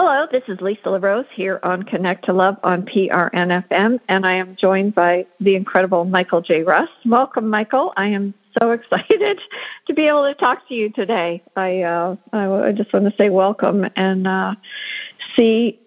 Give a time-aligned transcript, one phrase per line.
[0.00, 4.54] Hello, this is Lisa LaRose here on Connect to Love on PRNFM, and I am
[4.54, 6.62] joined by the incredible Michael J.
[6.62, 6.88] Russ.
[7.04, 7.92] Welcome, Michael.
[7.96, 9.40] I am so excited
[9.88, 11.42] to be able to talk to you today.
[11.56, 14.54] I uh, I, just want to say welcome and uh,
[15.34, 15.80] see.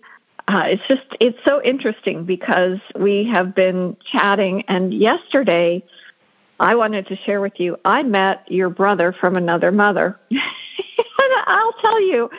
[0.45, 5.85] Uh, it's just it's so interesting because we have been chatting, and yesterday
[6.59, 7.77] I wanted to share with you.
[7.85, 10.19] I met your brother from another mother.
[10.29, 12.29] and I'll tell you,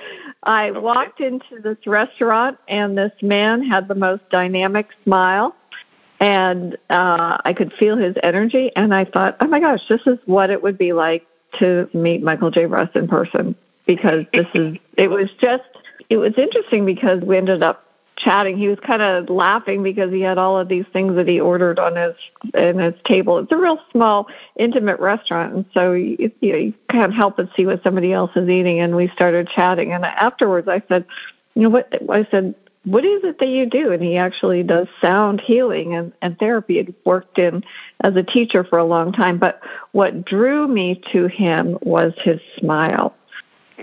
[0.42, 0.78] I okay.
[0.78, 5.54] walked into this restaurant and this man had the most dynamic smile
[6.20, 10.18] and uh I could feel his energy and I thought, "Oh my gosh, this is
[10.26, 11.26] what it would be like
[11.58, 12.66] to meet Michael J.
[12.66, 13.54] Russ in person."
[13.86, 15.64] Because this is it was just
[16.08, 17.84] it was interesting because we ended up
[18.16, 18.58] chatting.
[18.58, 21.78] He was kind of laughing because he had all of these things that he ordered
[21.78, 22.14] on his
[22.54, 23.38] in his table.
[23.38, 27.82] It's a real small, intimate restaurant, and so you, you, can't help but see what
[27.82, 28.80] somebody else is eating.
[28.80, 29.92] And we started chatting.
[29.92, 31.06] And afterwards, I said,
[31.54, 32.54] "You know what?" I said,
[32.84, 36.76] "What is it that you do?" And he actually does sound healing and, and therapy.
[36.78, 37.64] Had worked in
[38.00, 39.60] as a teacher for a long time, but
[39.92, 43.14] what drew me to him was his smile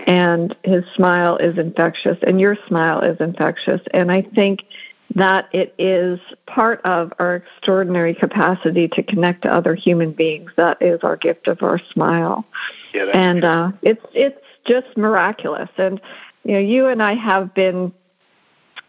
[0.06, 3.80] and his smile is infectious and your smile is infectious.
[3.92, 4.64] And i think
[5.16, 10.52] that it is part of our extraordinary capacity to connect to other human beings.
[10.56, 12.44] That is our gift of our smile.
[12.94, 15.68] Yeah, and uh, it's it's just miraculous.
[15.78, 16.00] And
[16.44, 17.92] you know you and i have been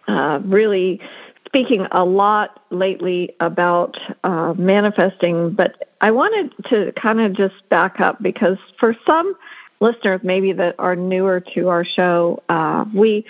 [0.08, 1.00] uh, really
[1.46, 8.00] speaking a lot lately about uh, manifesting but i wanted to kind of just back
[8.00, 9.36] up because for some
[9.82, 13.26] listeners maybe that are newer to our show, uh, we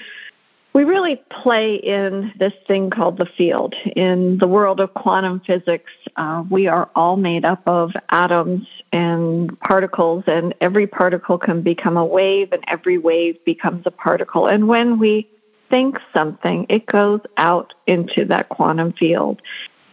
[0.74, 3.76] we really play in this thing called the field.
[3.96, 9.60] In the world of quantum physics, uh, we are all made up of atoms and
[9.60, 14.48] particles, and every particle can become a wave, and every wave becomes a particle.
[14.48, 15.28] And when we
[15.70, 19.42] think something, it goes out into that quantum field.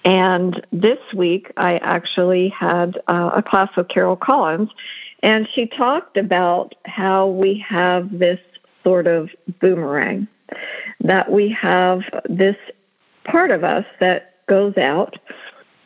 [0.04, 4.70] And this week, I actually had uh, a class with Carol Collins,
[5.22, 8.40] and she talked about how we have this
[8.84, 10.28] sort of boomerang,
[11.00, 12.56] that we have this
[13.24, 15.18] part of us that goes out,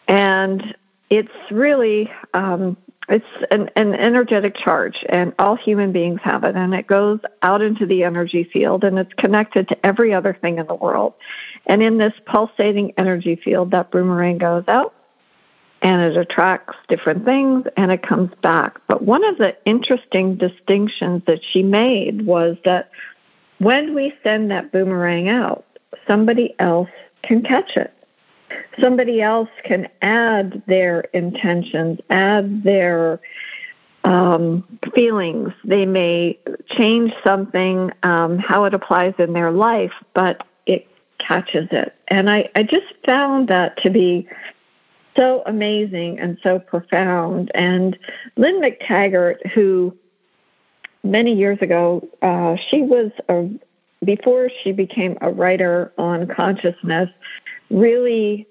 [0.06, 0.76] and
[1.10, 2.76] it's really um,
[3.12, 7.60] it's an, an energetic charge, and all human beings have it, and it goes out
[7.60, 11.14] into the energy field, and it's connected to every other thing in the world.
[11.66, 14.94] And in this pulsating energy field, that boomerang goes out
[15.82, 18.80] and it attracts different things and it comes back.
[18.86, 22.90] But one of the interesting distinctions that she made was that
[23.58, 25.64] when we send that boomerang out,
[26.06, 26.88] somebody else
[27.22, 27.92] can catch it.
[28.80, 33.20] Somebody else can add their intentions, add their
[34.04, 35.52] um, feelings.
[35.64, 40.86] They may change something, um, how it applies in their life, but it
[41.18, 41.94] catches it.
[42.08, 44.28] And I, I just found that to be
[45.16, 47.50] so amazing and so profound.
[47.54, 47.98] And
[48.36, 49.96] Lynn McTaggart, who
[51.04, 53.48] many years ago, uh, she was a,
[54.04, 57.10] before she became a writer on consciousness,
[57.72, 58.46] really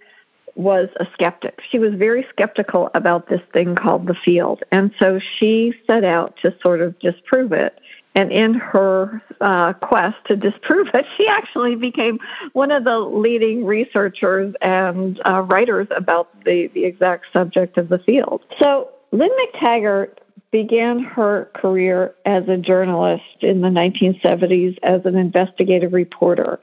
[0.56, 1.62] was a skeptic.
[1.70, 4.64] She was very skeptical about this thing called the field.
[4.72, 7.80] And so she set out to sort of disprove it.
[8.14, 12.20] And in her uh, quest to disprove it, she actually became
[12.52, 18.00] one of the leading researchers and uh, writers about the, the exact subject of the
[18.00, 18.44] field.
[18.60, 20.18] So Lynn McTaggart
[20.52, 26.60] began her career as a journalist in the 1970s as an investigative reporter.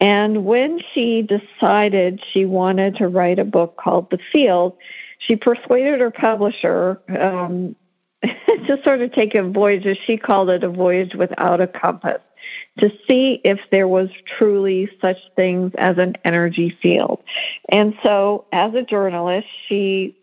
[0.00, 4.76] And when she decided she wanted to write a book called The Field,
[5.18, 7.74] she persuaded her publisher um,
[8.22, 12.20] to sort of take a voyage, as she called it, a voyage without a compass,
[12.78, 14.08] to see if there was
[14.38, 17.22] truly such things as an energy field.
[17.68, 20.16] And so, as a journalist, she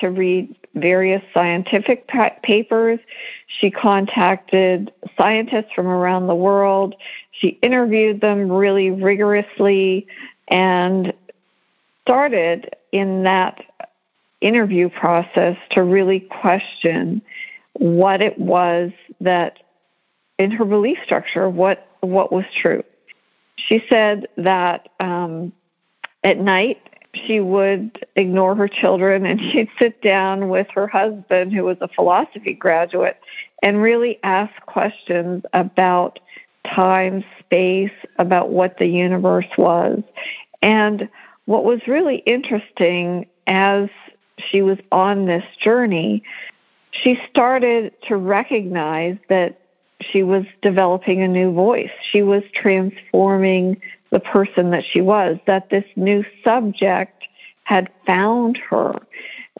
[0.00, 2.98] to read various scientific pa- papers.
[3.46, 6.94] She contacted scientists from around the world.
[7.32, 10.06] She interviewed them really rigorously
[10.48, 11.12] and
[12.02, 13.62] started in that
[14.40, 17.22] interview process to really question
[17.74, 18.90] what it was
[19.20, 19.60] that
[20.38, 22.82] in her belief structure what what was true.
[23.56, 25.52] She said that um,
[26.24, 31.64] at night she would ignore her children and she'd sit down with her husband, who
[31.64, 33.18] was a philosophy graduate,
[33.62, 36.20] and really ask questions about
[36.64, 40.02] time, space, about what the universe was.
[40.62, 41.08] And
[41.46, 43.88] what was really interesting as
[44.38, 46.22] she was on this journey,
[46.92, 49.60] she started to recognize that
[50.00, 51.90] she was developing a new voice.
[52.10, 53.80] She was transforming
[54.10, 57.26] the person that she was, that this new subject
[57.64, 59.00] had found her,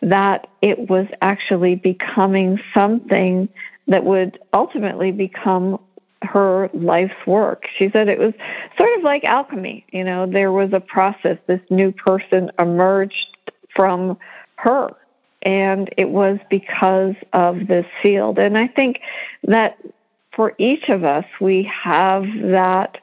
[0.03, 3.49] that it was actually becoming something
[3.87, 5.79] that would ultimately become
[6.23, 7.67] her life's work.
[7.77, 8.35] She said it was
[8.77, 9.85] sort of like alchemy.
[9.93, 11.39] You know, there was a process.
[11.47, 13.37] This new person emerged
[13.75, 14.19] from
[14.57, 14.91] her.
[15.43, 18.39] And it was because of this field.
[18.39, 19.01] And I think
[19.45, 19.79] that
[20.33, 22.99] for each of us, we have that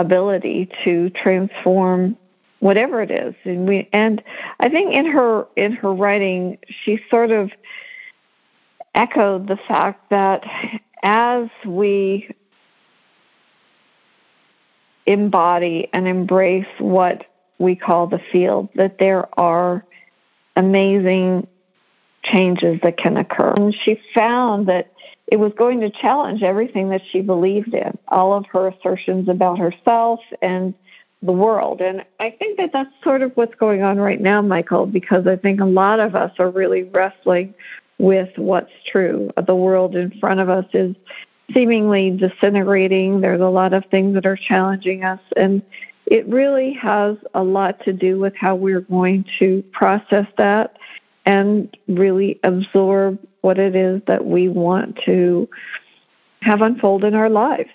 [0.00, 2.16] ability to transform
[2.60, 3.34] whatever it is.
[3.44, 4.22] And we and
[4.58, 7.50] I think in her in her writing, she sort of
[8.94, 10.44] echoed the fact that
[11.02, 12.34] as we
[15.06, 17.26] embody and embrace what
[17.58, 19.84] we call the field, that there are
[20.56, 21.46] amazing
[22.22, 23.54] changes that can occur.
[23.56, 24.92] And she found that
[25.26, 29.58] it was going to challenge everything that she believed in, all of her assertions about
[29.58, 30.74] herself and
[31.22, 31.80] the world.
[31.80, 35.36] And I think that that's sort of what's going on right now, Michael, because I
[35.36, 37.54] think a lot of us are really wrestling
[37.98, 39.30] with what's true.
[39.46, 40.96] The world in front of us is
[41.52, 43.20] seemingly disintegrating.
[43.20, 45.20] There's a lot of things that are challenging us.
[45.36, 45.62] And
[46.06, 50.76] it really has a lot to do with how we're going to process that
[51.26, 55.48] and really absorb what it is that we want to
[56.42, 57.70] have unfold in our lives.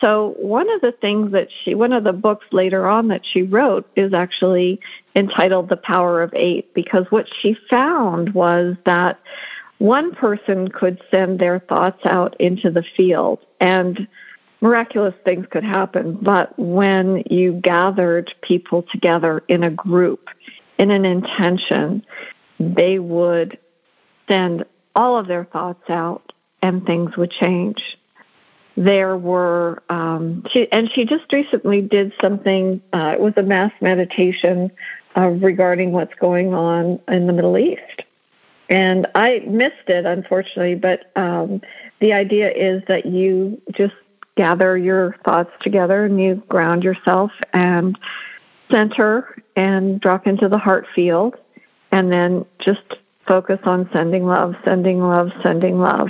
[0.00, 3.42] So one of the things that she, one of the books later on that she
[3.42, 4.80] wrote is actually
[5.14, 9.20] entitled The Power of Eight because what she found was that
[9.78, 14.08] one person could send their thoughts out into the field and
[14.60, 16.18] miraculous things could happen.
[16.22, 20.28] But when you gathered people together in a group,
[20.78, 22.04] in an intention,
[22.76, 23.58] they would
[24.28, 24.64] send
[24.94, 27.82] all of their thoughts out and things would change.
[28.76, 33.72] There were, um, she, and she just recently did something, uh, it was a mass
[33.80, 34.70] meditation
[35.16, 38.04] uh, regarding what's going on in the Middle East.
[38.70, 41.60] And I missed it, unfortunately, but um,
[42.00, 43.94] the idea is that you just
[44.36, 47.98] gather your thoughts together and you ground yourself and
[48.70, 51.36] center and drop into the heart field
[51.92, 52.96] and then just
[53.26, 56.08] focus on sending love, sending love, sending love.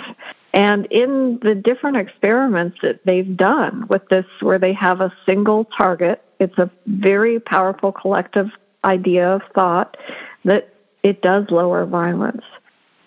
[0.54, 5.64] And in the different experiments that they've done with this, where they have a single
[5.64, 8.48] target, it's a very powerful collective
[8.84, 9.96] idea of thought
[10.44, 12.44] that it does lower violence.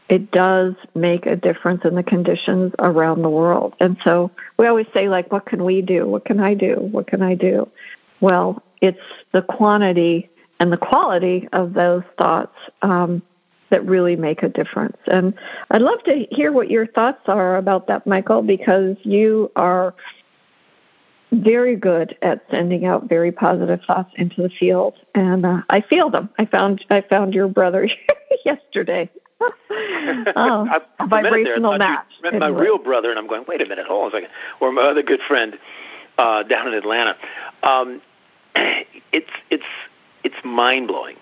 [0.10, 3.74] It does make a difference in the conditions around the world.
[3.80, 6.08] And so we always say, like, what can we do?
[6.08, 6.76] What can I do?
[6.76, 7.70] What can I do?
[8.22, 9.00] Well, it's
[9.34, 10.30] the quantity
[10.60, 13.22] and the quality of those thoughts um,
[13.70, 14.98] that really make a difference.
[15.08, 15.34] And
[15.72, 19.96] I'd love to hear what your thoughts are about that, Michael, because you are
[21.32, 26.10] very good at sending out very positive thoughts into the field, and uh, I feel
[26.10, 26.30] them.
[26.38, 27.90] I found I found your brother
[28.46, 29.10] yesterday.
[29.42, 32.06] oh, a vibrational match.
[32.24, 32.52] met anyway.
[32.52, 33.44] my real brother, and I'm going.
[33.48, 34.30] Wait a minute, hold on a second.
[34.62, 35.58] Or my other good friend
[36.18, 37.18] uh, down in Atlanta.
[37.64, 38.02] Um,
[38.56, 39.66] it's it's
[40.26, 41.16] it's mind blowing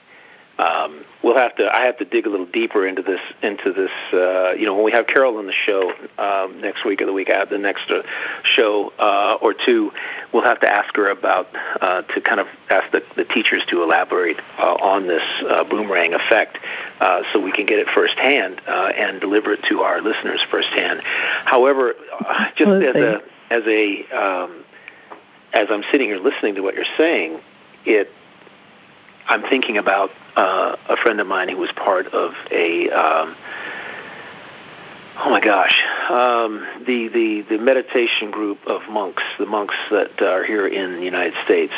[0.58, 1.68] um, we'll have to.
[1.68, 3.20] I have to dig a little deeper into this.
[3.42, 7.02] Into this, uh, you know, when we have Carol on the show um, next week
[7.02, 8.04] or the week after the next uh,
[8.44, 9.92] show uh, or two,
[10.32, 11.48] we'll have to ask her about
[11.82, 16.14] uh, to kind of ask the, the teachers to elaborate uh, on this uh, boomerang
[16.14, 16.60] effect,
[17.00, 21.02] uh, so we can get it firsthand uh, and deliver it to our listeners firsthand.
[21.46, 21.96] However,
[22.28, 24.64] uh, just as a as a um,
[25.52, 27.40] as I'm sitting here listening to what you're saying,
[27.86, 28.12] it
[29.28, 33.36] I'm thinking about uh, a friend of mine who was part of a um,
[35.18, 40.44] oh my gosh um, the the the meditation group of monks the monks that are
[40.44, 41.74] here in the United States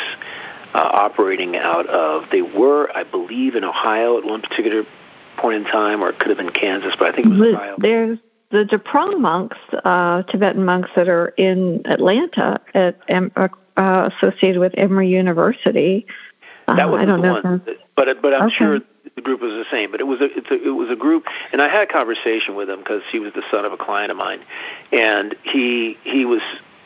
[0.74, 4.84] uh, operating out of they were I believe in Ohio at one particular
[5.36, 7.76] point in time or it could have been Kansas but I think it was Ohio.
[7.78, 8.18] There's
[8.50, 12.96] the Drepung monks, uh, Tibetan monks that are in Atlanta at
[13.76, 16.06] uh, associated with Emory University
[16.66, 17.62] that was the one,
[17.94, 18.54] but but I'm okay.
[18.54, 18.80] sure
[19.14, 19.90] the group was the same.
[19.90, 22.56] But it was a, it's a it was a group, and I had a conversation
[22.56, 24.40] with him because he was the son of a client of mine,
[24.92, 26.42] and he he was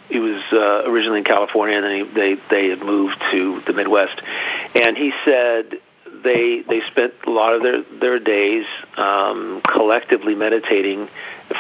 [0.08, 3.72] he was uh, originally in California, and then he, they they had moved to the
[3.72, 4.20] Midwest,
[4.74, 5.80] and he said
[6.22, 11.08] they they spent a lot of their their days um, collectively meditating,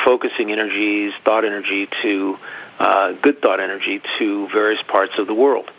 [0.04, 2.36] focusing energies, thought energy to
[2.78, 5.70] uh, good thought energy to various parts of the world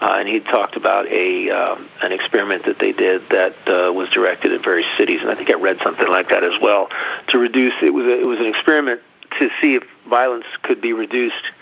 [0.00, 4.08] uh, and he talked about a um, an experiment that they did that uh, was
[4.10, 6.88] directed at various cities, and I think I read something like that as well.
[7.28, 9.00] To reduce it was a, it was an experiment
[9.38, 11.52] to see if violence could be reduced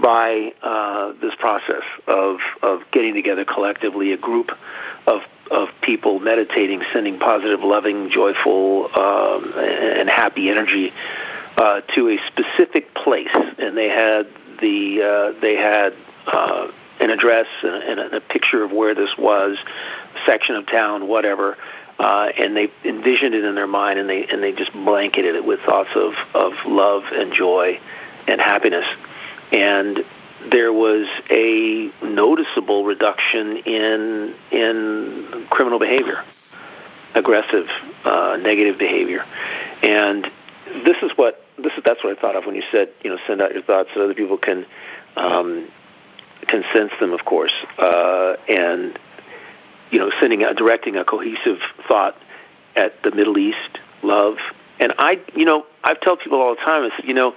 [0.00, 4.50] by uh, this process of of getting together collectively, a group
[5.06, 10.92] of of people meditating, sending positive, loving, joyful, um, and happy energy
[11.56, 14.26] uh, to a specific place, and they had
[14.60, 15.02] the
[15.36, 15.94] uh, they had
[16.26, 16.70] uh,
[17.00, 19.56] an address and, and a picture of where this was,
[20.26, 21.56] section of town, whatever.
[21.98, 25.44] Uh, and they envisioned it in their mind, and they and they just blanketed it
[25.44, 27.78] with thoughts of of love and joy
[28.26, 28.86] and happiness.
[29.52, 30.02] And
[30.50, 36.24] there was a noticeable reduction in in criminal behavior,
[37.14, 37.66] aggressive,
[38.04, 39.22] uh, negative behavior,
[39.82, 40.24] and
[40.84, 41.82] this is what this is.
[41.84, 44.04] That's what I thought of when you said you know send out your thoughts so
[44.04, 44.64] other people can
[45.16, 45.68] um,
[46.46, 48.98] can sense them, of course, uh, and
[49.90, 52.16] you know sending out directing a cohesive thought
[52.76, 54.36] at the Middle East, love,
[54.78, 57.34] and I you know I've told people all the time is you know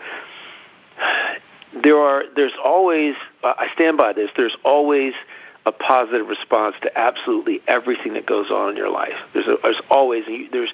[1.83, 4.29] there are there's always I stand by this.
[4.35, 5.13] There's always
[5.65, 9.15] a positive response to absolutely everything that goes on in your life.
[9.33, 10.73] There's a, there's always there's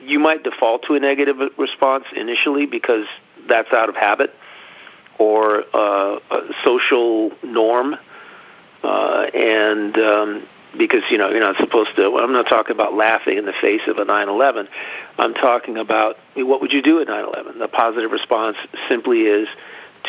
[0.00, 3.06] you might default to a negative response initially because
[3.48, 4.34] that's out of habit
[5.18, 7.96] or uh, a social norm,
[8.82, 12.18] uh, and um, because you know you're not supposed to.
[12.18, 14.68] I'm not talking about laughing in the face of a 9/11.
[15.18, 17.58] I'm talking about what would you do at 9/11.
[17.58, 18.56] The positive response
[18.88, 19.48] simply is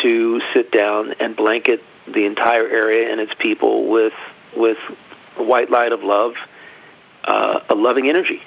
[0.01, 4.13] to sit down and blanket the entire area and its people with
[4.55, 4.77] with
[5.37, 6.33] a white light of love,
[7.23, 8.41] uh, a loving energy.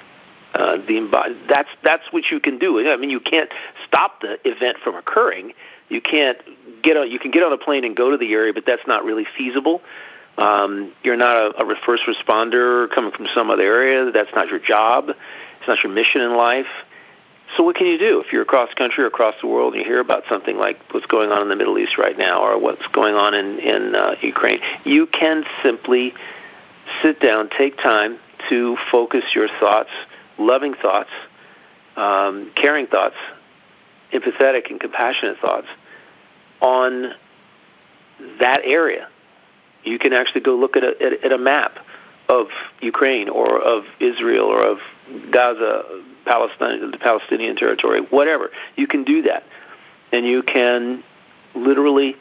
[0.53, 1.09] Uh, the
[1.49, 2.87] that's that's what you can do.
[2.87, 3.49] I mean, you can't
[3.87, 5.53] stop the event from occurring.
[5.89, 6.37] You can't
[6.81, 7.09] get on.
[7.09, 9.25] You can get on a plane and go to the area, but that's not really
[9.37, 9.81] feasible.
[10.37, 14.11] Um, you're not a, a first responder coming from some other area.
[14.11, 15.09] That's not your job.
[15.09, 16.67] It's not your mission in life.
[17.55, 19.87] So what can you do if you're across country or across the world and you
[19.87, 22.85] hear about something like what's going on in the Middle East right now or what's
[22.87, 24.59] going on in in uh, Ukraine?
[24.85, 26.13] You can simply
[27.03, 28.17] sit down, take time
[28.49, 29.91] to focus your thoughts,
[30.39, 31.11] loving thoughts,
[31.95, 33.15] um, caring thoughts,
[34.13, 35.67] empathetic and compassionate thoughts
[36.61, 37.13] on
[38.39, 39.09] that area.
[39.83, 41.77] You can actually go look at a, at, at a map
[42.29, 42.47] of
[42.81, 44.77] Ukraine or of Israel or of
[45.29, 48.49] Gaza, Palestine, the Palestinian territory, whatever.
[48.77, 49.43] You can do that,
[50.11, 51.03] and you can
[51.53, 52.15] literally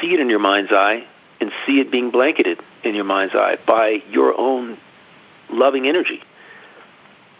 [0.00, 1.06] see it in your mind's eye
[1.40, 4.78] and see it being blanketed in your mind's eye by your own
[5.50, 6.22] loving energy.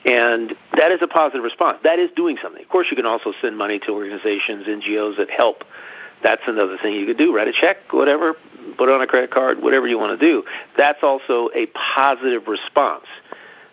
[0.04, 1.78] And that is a positive response.
[1.82, 2.62] That is doing something.
[2.62, 5.64] Of course, you can also send money to organizations, NGOs that help.
[6.22, 7.34] That's another thing you could do.
[7.34, 8.34] Write a check, whatever,
[8.76, 10.44] put it on a credit card, whatever you want to do.
[10.76, 13.06] That's also a positive response.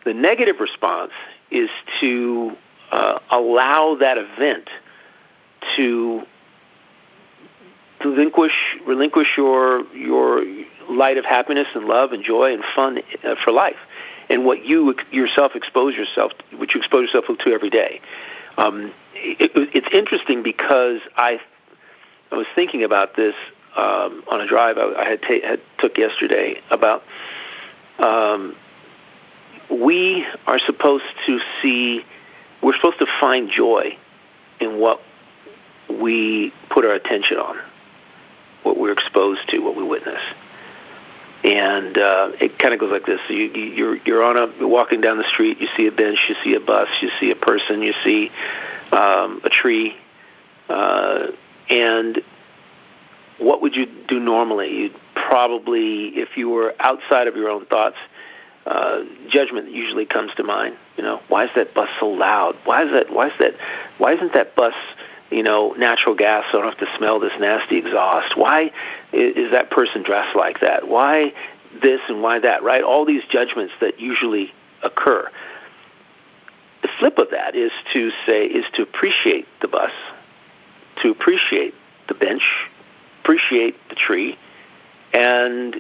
[0.06, 1.12] The negative response
[1.50, 1.70] is
[2.00, 2.52] to
[2.92, 4.70] uh, allow that event
[5.76, 6.24] to
[8.04, 10.44] relinquish relinquish your your
[10.90, 13.76] light of happiness and love and joy and fun uh, for life,
[14.32, 18.02] and what you yourself expose yourself, what you expose yourself to every day.
[18.58, 21.40] Um, it, it's interesting because I
[22.32, 23.36] I was thinking about this
[23.76, 27.04] um, on a drive I, I had, ta- had took yesterday about
[28.00, 28.56] um,
[29.70, 32.04] we are supposed to see,
[32.62, 33.98] we're supposed to find joy
[34.60, 35.02] in what
[35.90, 37.58] we put our attention on,
[38.64, 40.22] what we're exposed to, what we witness.
[41.44, 45.02] And uh, it kind of goes like this: you, you're you're on a you're walking
[45.02, 47.82] down the street, you see a bench, you see a bus, you see a person,
[47.82, 48.30] you see
[48.92, 49.96] um, a tree,
[50.70, 51.28] uh,
[51.70, 52.22] and
[53.40, 54.70] what would you do normally?
[54.70, 57.98] You'd probably, if you were outside of your own thoughts,
[58.66, 60.78] uh, judgment usually comes to mind.
[60.96, 62.56] You know, why is that bus so loud?
[62.66, 63.12] Why is that?
[63.12, 63.56] Why is that?
[63.98, 64.76] Why isn't that bus?
[65.32, 66.46] You know, natural gas.
[66.52, 68.38] So I don't have to smell this nasty exhaust.
[68.38, 68.72] Why
[69.14, 70.88] is, that person dressed like that?
[70.88, 71.34] Why
[71.82, 72.64] this and why that?
[72.64, 72.84] Right?
[72.84, 74.52] All these judgments that usually
[74.84, 75.30] occur.
[76.82, 79.92] The flip of that is to say is to appreciate the bus,
[81.02, 81.74] to appreciate
[82.08, 82.42] the bench,
[83.22, 84.38] appreciate the tree,
[85.14, 85.80] and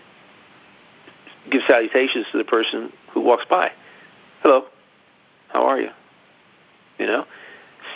[1.49, 3.71] give salutations to the person who walks by.
[4.43, 4.65] Hello,
[5.49, 5.89] how are you?
[6.99, 7.25] You know,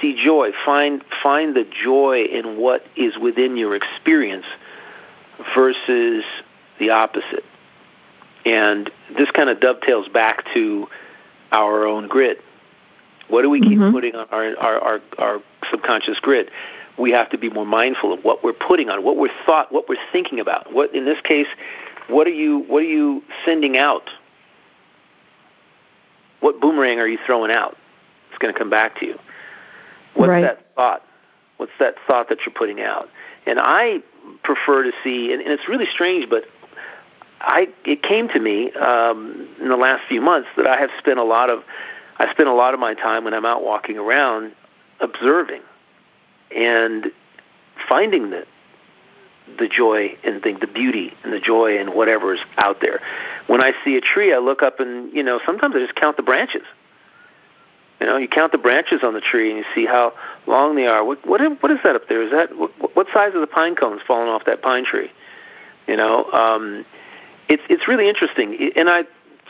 [0.02, 0.52] see joy.
[0.66, 4.46] Find find the joy in what is within your experience
[5.56, 6.24] versus
[6.80, 7.44] the opposite.
[8.46, 10.88] And this kind of dovetails back to
[11.52, 12.38] our own grid.
[13.28, 13.92] What do we keep mm-hmm.
[13.92, 16.52] putting on our, our, our, our subconscious grid?
[16.98, 19.90] We have to be more mindful of what we're putting on, what we're thought, what
[19.90, 20.72] we're thinking about.
[20.72, 21.48] What in this case,
[22.08, 24.10] what are you what are you sending out?
[26.40, 27.75] What boomerang are you throwing out?
[28.30, 29.18] It's going to come back to you.
[30.15, 30.41] What's right.
[30.41, 31.03] that thought?
[31.57, 33.10] What's that thought that you're putting out?
[33.45, 34.00] And I
[34.43, 36.45] prefer to see, and, and it's really strange, but
[37.39, 41.19] I it came to me um, in the last few months that I have spent
[41.19, 41.63] a lot of
[42.17, 44.53] I spend a lot of my time when I'm out walking around
[45.00, 45.62] observing
[46.55, 47.12] and
[47.88, 48.45] finding the
[49.60, 53.00] the joy and the, the beauty and the joy and whatever's out there.
[53.45, 56.17] When I see a tree, I look up and you know sometimes I just count
[56.17, 56.63] the branches.
[58.00, 60.14] You know, you count the branches on the tree and you see how
[60.48, 61.04] long they are.
[61.04, 62.22] What what what is that up there?
[62.22, 65.12] Is that what, what size are the pine cones falling off that pine tree?
[65.88, 66.86] You know, um,
[67.48, 68.72] it's it's really interesting.
[68.75, 69.04] And I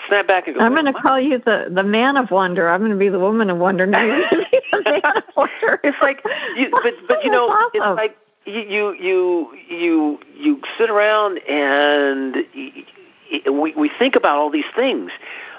[0.08, 0.62] snap back and go.
[0.62, 2.70] I'm going to call you the the man of wonder.
[2.70, 3.86] I'm going to be the woman of wonder.
[3.86, 5.80] Now you're going to be the man of wonder.
[5.84, 6.22] It's like,
[6.56, 7.70] you, but but you know, awesome.
[7.74, 12.36] it's like you you you you sit around and
[13.52, 15.12] we we think about all these things.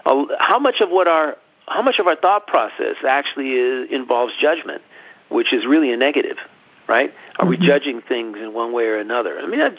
[0.05, 1.37] How much of what our
[1.69, 4.83] how much of our thought process actually is, involves judgment,
[5.29, 6.37] which is really a negative,
[6.89, 7.13] right?
[7.39, 7.49] Are mm-hmm.
[7.49, 9.39] we judging things in one way or another?
[9.39, 9.79] I mean, that's,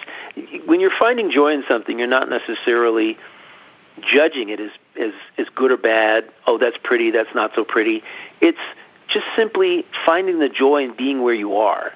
[0.65, 3.17] when you're finding joy in something, you're not necessarily
[4.01, 6.25] judging it as, as as good or bad.
[6.45, 7.11] Oh, that's pretty.
[7.11, 8.03] That's not so pretty.
[8.41, 8.59] It's
[9.09, 11.91] just simply finding the joy in being where you are.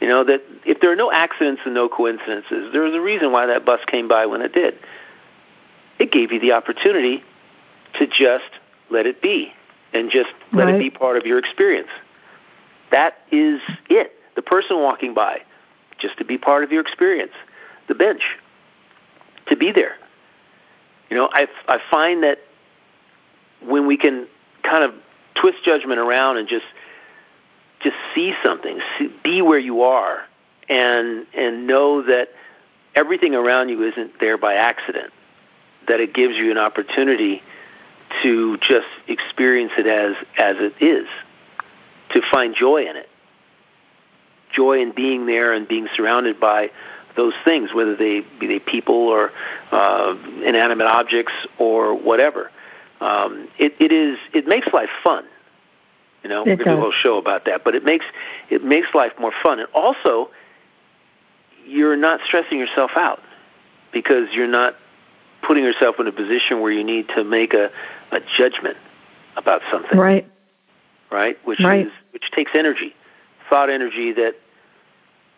[0.00, 3.32] You know that if there are no accidents and no coincidences, there was a reason
[3.32, 4.74] why that bus came by when it did.
[5.98, 7.24] It gave you the opportunity
[7.94, 8.50] to just
[8.90, 9.52] let it be
[9.92, 10.74] and just let right.
[10.74, 11.88] it be part of your experience.
[12.90, 14.12] That is it.
[14.36, 15.42] The person walking by,
[15.98, 17.32] just to be part of your experience.
[17.88, 18.22] The bench,
[19.46, 19.96] to be there.
[21.10, 22.38] You know, I, I find that
[23.62, 24.26] when we can
[24.62, 24.94] kind of
[25.34, 26.66] twist judgment around and just
[27.80, 30.24] just see something, see, be where you are,
[30.68, 32.28] and and know that
[32.94, 35.12] everything around you isn't there by accident.
[35.86, 37.42] That it gives you an opportunity
[38.22, 41.06] to just experience it as as it is,
[42.10, 43.08] to find joy in it,
[44.52, 46.70] joy in being there and being surrounded by
[47.16, 49.32] those things, whether they be they people or
[49.72, 52.50] uh, inanimate objects or whatever.
[53.00, 55.24] Um, it, it is it makes life fun.
[56.22, 58.04] You know, we're going to do a whole show about that, but it makes
[58.50, 60.30] it makes life more fun, and also
[61.66, 63.20] you're not stressing yourself out
[63.92, 64.74] because you're not
[65.42, 67.70] putting yourself in a position where you need to make a,
[68.12, 68.76] a judgment
[69.36, 69.98] about something.
[69.98, 70.26] Right.
[71.10, 71.38] Right?
[71.44, 71.86] Which right.
[71.86, 72.94] is which takes energy.
[73.48, 74.34] Thought energy that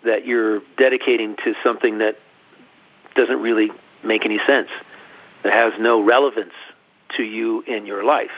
[0.04, 2.18] that you're dedicating to something that
[3.14, 3.70] doesn't really
[4.04, 4.68] make any sense.
[5.42, 6.54] That has no relevance
[7.16, 8.30] to you in your life.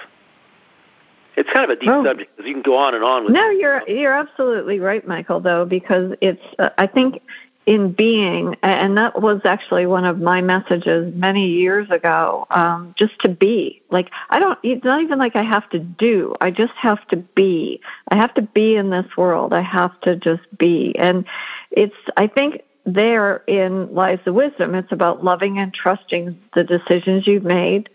[1.36, 2.04] It's kind of a deep oh.
[2.04, 3.32] subject because you can go on and on with.
[3.32, 5.40] No, you're you're absolutely right, Michael.
[5.40, 7.22] Though because it's, uh, I think
[7.64, 13.18] in being, and that was actually one of my messages many years ago, um, just
[13.20, 13.82] to be.
[13.90, 17.16] Like, I don't, it's not even like I have to do, I just have to
[17.16, 17.80] be.
[18.08, 19.52] I have to be in this world.
[19.52, 20.94] I have to just be.
[20.98, 21.24] And
[21.70, 24.74] it's, I think there in lies the wisdom.
[24.74, 27.90] It's about loving and trusting the decisions you've made,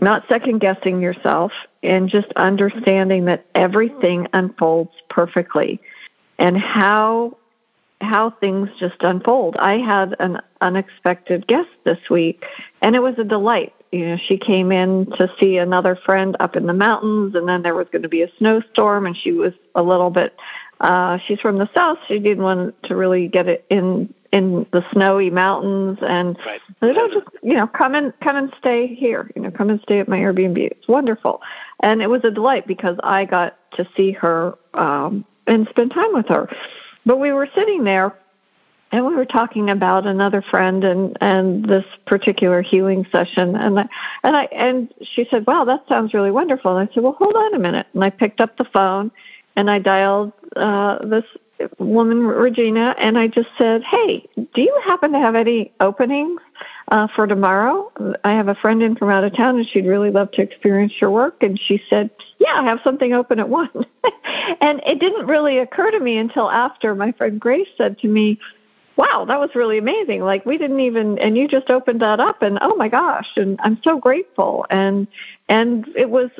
[0.00, 5.78] not second guessing yourself, and just understanding that everything unfolds perfectly.
[6.38, 7.36] And how
[8.04, 9.56] how things just unfold.
[9.56, 12.44] I had an unexpected guest this week,
[12.82, 13.74] and it was a delight.
[13.92, 17.62] You know, she came in to see another friend up in the mountains, and then
[17.62, 20.36] there was going to be a snowstorm, and she was a little bit.
[20.80, 21.98] Uh, she's from the south.
[22.08, 26.60] She didn't want to really get it in in the snowy mountains, and right.
[26.80, 29.30] Said, "Oh, just you know, come and come and stay here.
[29.36, 30.58] You know, come and stay at my Airbnb.
[30.58, 31.40] It's wonderful."
[31.80, 36.12] And it was a delight because I got to see her um, and spend time
[36.12, 36.48] with her.
[37.06, 38.14] But we were sitting there
[38.92, 43.88] and we were talking about another friend and and this particular healing session and I,
[44.22, 47.34] and I and she said, "Wow, that sounds really wonderful." And I said, "Well, hold
[47.34, 49.10] on a minute." And I picked up the phone
[49.56, 51.24] and I dialed uh this
[51.78, 56.40] woman Regina and I just said, "Hey, do you happen to have any openings
[56.88, 57.90] uh for tomorrow?
[58.24, 60.92] I have a friend in from out of town and she'd really love to experience
[61.00, 63.70] your work." And she said, "Yeah, I have something open at 1."
[64.60, 68.38] and it didn't really occur to me until after my friend Grace said to me,
[68.96, 70.22] "Wow, that was really amazing.
[70.22, 73.58] Like we didn't even and you just opened that up and oh my gosh, and
[73.62, 75.06] I'm so grateful." And
[75.48, 76.30] and it was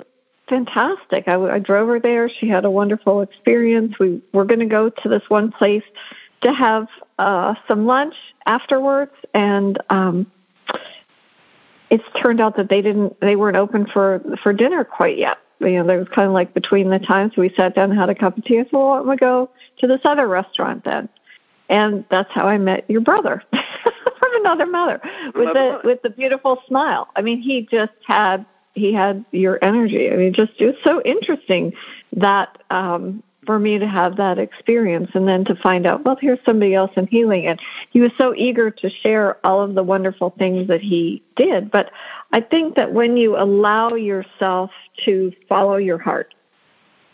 [0.49, 1.29] fantastic.
[1.29, 2.29] I, I drove her there.
[2.29, 3.99] She had a wonderful experience.
[3.99, 5.85] We were going to go to this one place
[6.43, 8.15] to have uh, some lunch
[8.47, 10.27] afterwards, and um,
[11.91, 13.19] it's turned out that they didn't.
[13.21, 15.39] They weren't open for for dinner quite yet.
[15.61, 18.11] You know, there was kind of like between the times we sat down and had
[18.11, 18.59] a cup of tea.
[18.59, 21.09] I said, "Well, I'm gonna go to this other restaurant then,"
[21.69, 25.01] and that's how I met your brother from another mother
[25.35, 27.09] with the with the beautiful smile.
[27.17, 30.11] I mean, he just had he had your energy.
[30.11, 31.73] I mean, just it's so interesting
[32.13, 36.39] that um, for me to have that experience and then to find out, well, here's
[36.45, 37.47] somebody else in healing.
[37.47, 37.61] And
[37.91, 41.71] he was so eager to share all of the wonderful things that he did.
[41.71, 41.91] But
[42.33, 44.71] I think that when you allow yourself
[45.05, 46.35] to follow your heart,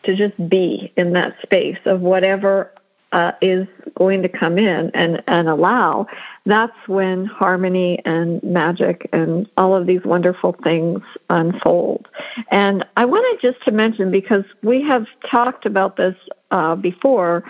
[0.04, 2.72] to just be in that space of whatever
[3.12, 6.06] uh, is going to come in and, and allow,
[6.46, 12.08] that's when harmony and magic and all of these wonderful things unfold.
[12.50, 16.14] And I wanted just to mention, because we have talked about this
[16.50, 17.44] uh, before,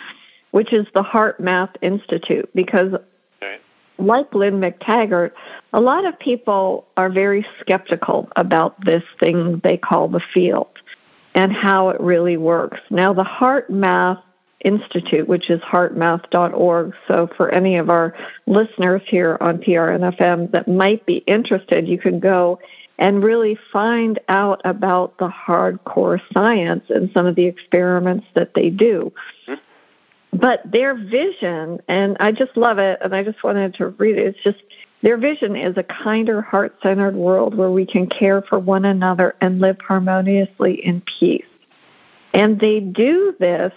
[0.52, 2.94] which is the HeartMath Institute, because
[3.98, 5.32] like Lynn McTaggart,
[5.74, 10.70] a lot of people are very skeptical about this thing they call the field
[11.34, 12.80] and how it really works.
[12.90, 14.22] Now, the HeartMath
[14.64, 16.94] Institute, which is heartmath.org.
[17.08, 18.14] So for any of our
[18.46, 22.60] listeners here on PRNFM that might be interested, you can go
[22.98, 28.68] and really find out about the hardcore science and some of the experiments that they
[28.68, 29.12] do.
[29.48, 30.38] Mm-hmm.
[30.38, 34.26] But their vision, and I just love it, and I just wanted to read it,
[34.26, 34.62] it's just
[35.02, 39.34] their vision is a kinder, heart centered world where we can care for one another
[39.40, 41.44] and live harmoniously in peace.
[42.32, 43.72] And they do this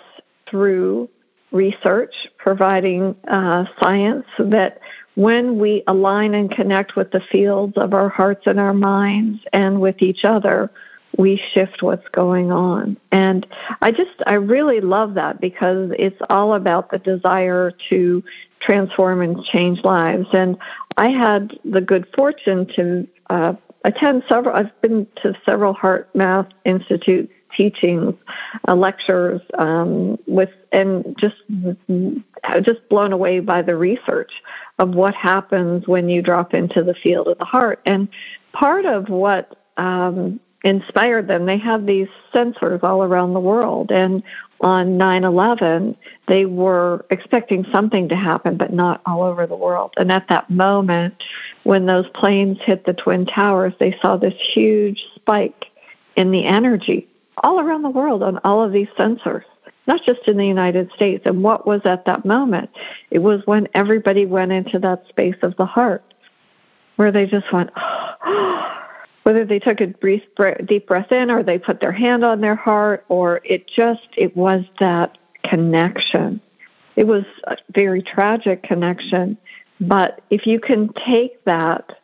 [0.53, 1.09] through
[1.51, 4.79] research, providing uh, science that
[5.15, 9.81] when we align and connect with the fields of our hearts and our minds and
[9.81, 10.69] with each other,
[11.17, 12.97] we shift what's going on.
[13.11, 13.47] And
[13.81, 18.23] I just, I really love that because it's all about the desire to
[18.59, 20.27] transform and change lives.
[20.33, 20.57] And
[20.97, 27.31] I had the good fortune to uh, attend several, I've been to several HeartMath Institute
[27.55, 28.15] teachings,
[28.67, 31.35] uh, lectures, um, with and just
[32.61, 34.31] just blown away by the research
[34.79, 37.81] of what happens when you drop into the field of the heart.
[37.85, 38.07] And
[38.51, 44.23] part of what um, inspired them, they have these sensors all around the world, and
[44.61, 45.95] on 9/11,
[46.27, 49.93] they were expecting something to happen, but not all over the world.
[49.97, 51.21] And at that moment,
[51.63, 55.65] when those planes hit the twin towers, they saw this huge spike
[56.15, 59.43] in the energy all around the world on all of these sensors,
[59.87, 61.23] not just in the United States.
[61.25, 62.69] And what was at that moment?
[63.11, 66.03] It was when everybody went into that space of the heart
[66.95, 67.71] where they just went,
[69.23, 70.23] whether they took a brief,
[70.65, 74.35] deep breath in or they put their hand on their heart or it just, it
[74.35, 76.41] was that connection.
[76.95, 79.37] It was a very tragic connection.
[79.81, 81.97] But if you can take that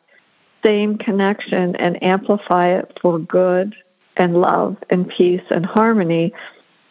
[0.66, 3.76] same connection and amplify it for good
[4.20, 6.34] and love and peace and harmony,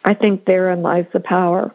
[0.03, 1.73] I think therein lies the power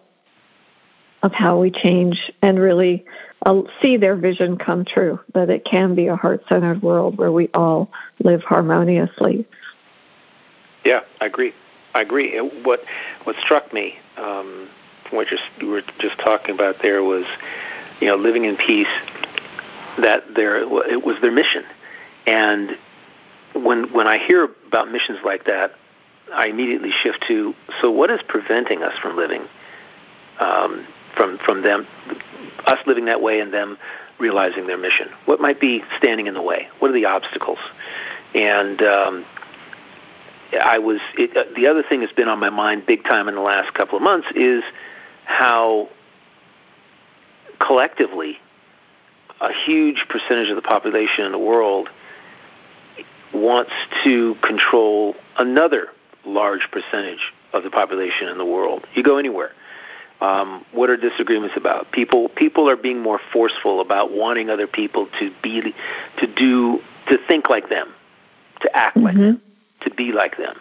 [1.22, 3.06] of how we change and really
[3.46, 7.32] uh, see their vision come true, that it can be a heart centered world where
[7.32, 9.46] we all live harmoniously.
[10.84, 11.54] Yeah, I agree.
[11.94, 12.38] I agree.
[12.38, 12.84] What
[13.22, 14.68] what struck me um,
[15.08, 17.24] from what you were just talking about there was,
[18.00, 18.88] you know, living in peace.
[19.98, 21.64] That there it was their mission,
[22.26, 22.76] and
[23.54, 25.72] when when I hear about missions like that,
[26.32, 29.42] I immediately shift to so what is preventing us from living
[30.40, 30.86] um,
[31.16, 31.86] from from them
[32.66, 33.78] us living that way and them
[34.18, 35.08] realizing their mission?
[35.24, 36.68] What might be standing in the way?
[36.78, 37.58] What are the obstacles?
[38.34, 39.24] And um,
[40.60, 43.34] I was it, uh, the other thing that's been on my mind big time in
[43.34, 44.62] the last couple of months is
[45.24, 45.88] how
[47.58, 48.38] collectively
[49.40, 51.88] a huge percentage of the population in the world
[53.34, 53.72] wants
[54.04, 55.88] to control another
[56.24, 58.86] large percentage of the population in the world.
[58.94, 59.52] You go anywhere.
[60.20, 61.92] Um, what are disagreements about?
[61.92, 65.74] People people are being more forceful about wanting other people to be
[66.18, 67.92] to do to think like them,
[68.60, 69.06] to act mm-hmm.
[69.06, 69.42] like them,
[69.80, 70.56] to be like them.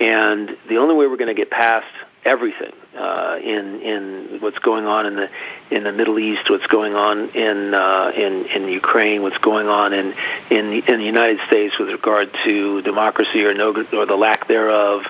[0.00, 1.86] And the only way we're going to get past
[2.24, 5.28] everything uh, in in what's going on in the
[5.70, 9.92] in the Middle East, what's going on in uh, in in Ukraine, what's going on
[9.92, 10.14] in
[10.50, 14.48] in the, in the United States with regard to democracy or no or the lack
[14.48, 15.02] thereof,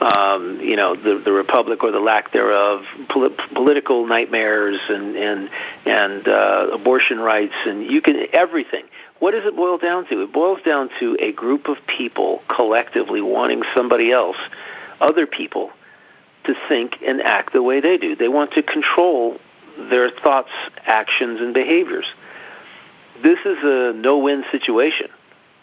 [0.00, 5.50] um, you know, the the republic or the lack thereof, pol- political nightmares and and
[5.84, 8.84] and uh, abortion rights, and you can everything.
[9.18, 10.22] What does it boil down to?
[10.22, 14.36] It boils down to a group of people collectively wanting somebody else,
[15.00, 15.70] other people
[16.46, 18.16] to think and act the way they do.
[18.16, 19.38] They want to control
[19.90, 20.50] their thoughts,
[20.84, 22.06] actions, and behaviors.
[23.22, 25.08] This is a no-win situation.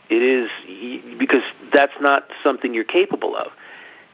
[0.09, 3.51] It is because that's not something you're capable of.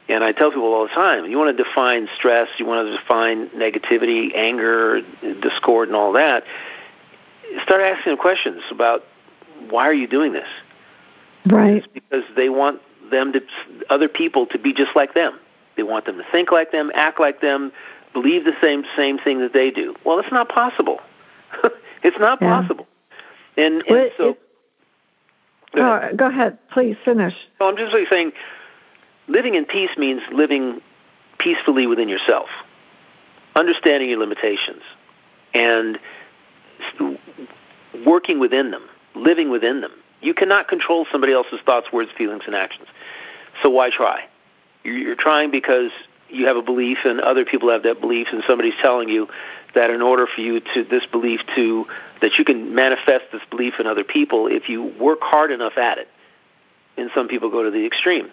[0.07, 2.97] And I tell people all the time, you want to define stress, you want to
[2.97, 5.01] define negativity, anger,
[5.41, 6.43] discord, and all that.
[7.63, 9.03] Start asking them questions about
[9.69, 10.47] why are you doing this?
[11.45, 11.75] Right.
[11.75, 13.41] It's because they want them to
[13.89, 15.39] other people to be just like them
[15.79, 17.71] They want them to think like them, act like them,
[18.11, 19.95] believe the same same thing that they do.
[20.05, 20.99] Well, it's not possible.
[22.03, 22.59] it's not yeah.
[22.59, 22.85] possible.
[23.55, 24.37] And, and well, so.
[25.73, 26.09] Go ahead.
[26.11, 27.33] Oh, go ahead, please finish.
[27.61, 28.33] No, I'm just really saying,
[29.29, 30.81] living in peace means living
[31.37, 32.49] peacefully within yourself,
[33.55, 34.81] understanding your limitations,
[35.53, 35.97] and
[38.05, 38.83] working within them,
[39.15, 39.93] living within them.
[40.19, 42.89] You cannot control somebody else's thoughts, words, feelings, and actions.
[43.63, 44.25] So why try?
[44.83, 45.91] You're trying because
[46.29, 49.27] you have a belief and other people have that belief and somebody's telling you
[49.75, 51.85] that in order for you to this belief to
[52.21, 55.97] that you can manifest this belief in other people if you work hard enough at
[55.97, 56.07] it.
[56.97, 58.29] And some people go to the extreme.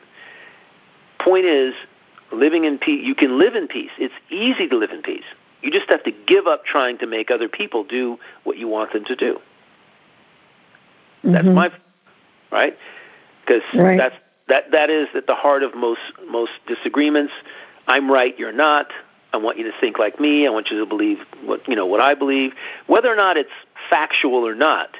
[1.19, 1.75] Point is,
[2.33, 3.91] living in peace, you can live in peace.
[3.99, 5.25] It's easy to live in peace.
[5.63, 8.93] You just have to give up trying to make other people do what you want
[8.93, 9.41] them to do.
[11.25, 11.33] Mm-hmm.
[11.33, 11.73] That's my
[12.53, 12.77] right
[13.41, 13.99] because right.
[13.99, 14.15] that's
[14.49, 17.33] that that is at the heart of most most disagreements.
[17.87, 18.91] I'm right, you're not.
[19.33, 20.47] I want you to think like me.
[20.47, 22.53] I want you to believe what you know what I believe.
[22.87, 23.51] Whether or not it's
[23.91, 24.91] factual or not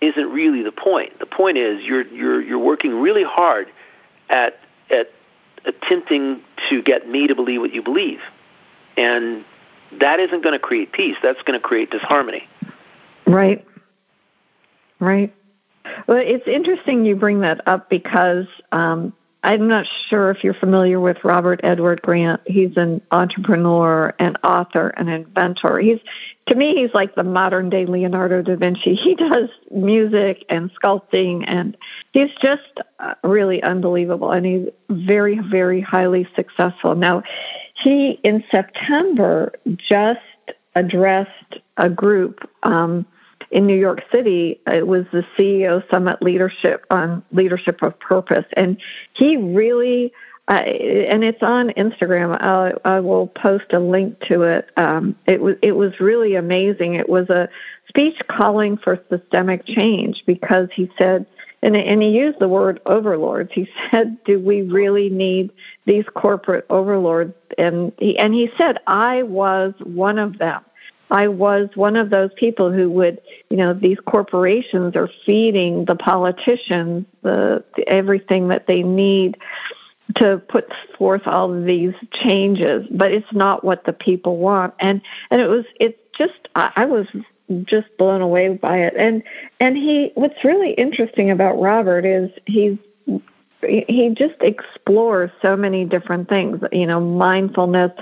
[0.00, 1.18] isn't really the point.
[1.18, 3.68] The point is you're you're you're working really hard
[4.28, 4.58] at
[4.90, 5.10] at
[5.64, 8.20] attempting to get me to believe what you believe.
[8.96, 9.44] And
[10.00, 11.16] that isn't going to create peace.
[11.22, 12.48] That's going to create disharmony.
[13.26, 13.66] Right.
[14.98, 15.34] Right.
[16.06, 19.12] Well, it's interesting you bring that up because um,
[19.46, 22.40] I'm not sure if you're familiar with Robert Edward Grant.
[22.46, 25.78] He's an entrepreneur, an author, an inventor.
[25.78, 26.00] He's
[26.48, 28.94] to me he's like the modern day Leonardo da Vinci.
[28.94, 31.76] He does music and sculpting and
[32.12, 36.96] he's just uh, really unbelievable and he's very very highly successful.
[36.96, 37.22] Now,
[37.74, 40.20] he in September just
[40.74, 43.06] addressed a group um,
[43.50, 44.60] in New York City.
[44.66, 48.78] It was the CEO Summit Leadership on Leadership of Purpose, and
[49.12, 50.12] he really.
[50.48, 52.40] Uh, and it's on Instagram.
[52.40, 54.70] I'll, I will post a link to it.
[54.76, 56.94] Um, it was it was really amazing.
[56.94, 57.48] It was a
[57.88, 61.26] speech calling for systemic change because he said,
[61.62, 63.50] and, and he used the word overlords.
[63.54, 65.50] He said, "Do we really need
[65.84, 70.62] these corporate overlords?" And he and he said, "I was one of them."
[71.10, 75.94] I was one of those people who would, you know, these corporations are feeding the
[75.94, 79.38] politicians the, the everything that they need
[80.16, 84.74] to put forth all of these changes, but it's not what the people want.
[84.80, 87.06] And and it was it's just I, I was
[87.64, 88.94] just blown away by it.
[88.96, 89.22] And
[89.60, 92.78] and he what's really interesting about Robert is he's
[93.62, 97.92] he just explores so many different things, you know, mindfulness,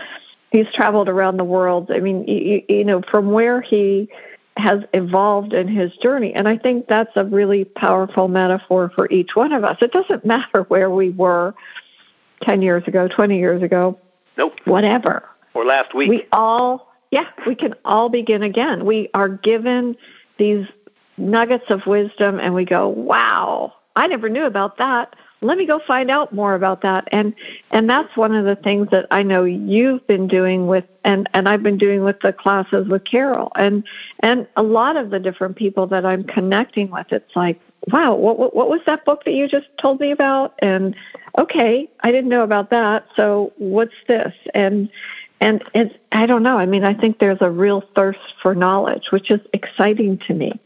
[0.55, 1.91] he's traveled around the world.
[1.91, 4.09] I mean, you, you know, from where he
[4.57, 6.33] has evolved in his journey.
[6.33, 9.79] And I think that's a really powerful metaphor for each one of us.
[9.83, 11.55] It doesn't matter where we were
[12.43, 13.99] 10 years ago, 20 years ago.
[14.39, 14.53] Nope.
[14.65, 15.29] Whatever.
[15.55, 16.09] Or last week.
[16.09, 18.85] We all, yeah, we can all begin again.
[18.85, 19.97] We are given
[20.39, 20.69] these
[21.17, 25.79] nuggets of wisdom and we go, wow, I never knew about that let me go
[25.87, 27.07] find out more about that.
[27.13, 27.35] And
[27.71, 31.49] and that's one of the things that I know you've been doing with and and
[31.49, 33.53] I've been doing with the classes with Carol.
[33.57, 33.85] And
[34.21, 37.61] and a lot of the different people that I'm connecting with it's like
[37.93, 40.55] wow what what, what was that book that you just told me about?
[40.61, 40.97] And
[41.39, 44.35] okay I didn't know about that so what's this?
[44.55, 44.89] And
[45.41, 49.09] and it's I don't know I mean I think there's a real thirst for knowledge
[49.11, 50.59] which is exciting to me.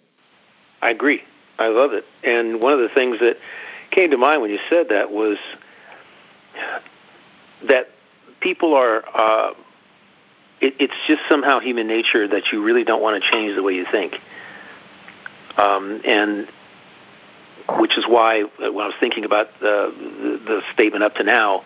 [0.81, 1.23] I agree.
[1.59, 2.05] I love it.
[2.23, 3.39] And one of the things that
[3.91, 5.39] came to mind when you said that was
[7.69, 7.89] that
[8.41, 9.05] people are.
[9.15, 9.55] Uh,
[10.61, 13.75] it, it's just somehow human nature that you really don't want to change the way
[13.75, 14.15] you think,
[15.57, 16.49] um, and
[17.77, 21.25] which is why uh, when I was thinking about the, the, the statement up to
[21.25, 21.65] now,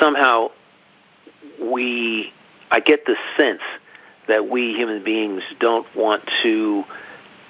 [0.00, 0.50] somehow
[1.60, 2.32] we,
[2.70, 3.62] I get the sense
[4.28, 6.84] that we human beings don't want to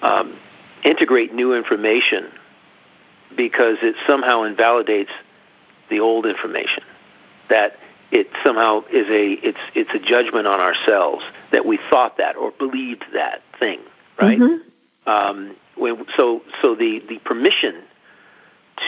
[0.03, 0.39] um,
[0.85, 2.31] integrate new information
[3.37, 5.11] because it somehow invalidates
[5.91, 6.83] the old information.
[7.49, 7.79] That
[8.11, 12.51] it somehow is a it's it's a judgment on ourselves that we thought that or
[12.53, 13.81] believed that thing,
[14.21, 14.39] right?
[14.39, 15.09] Mm-hmm.
[15.09, 17.83] Um, when, so so the the permission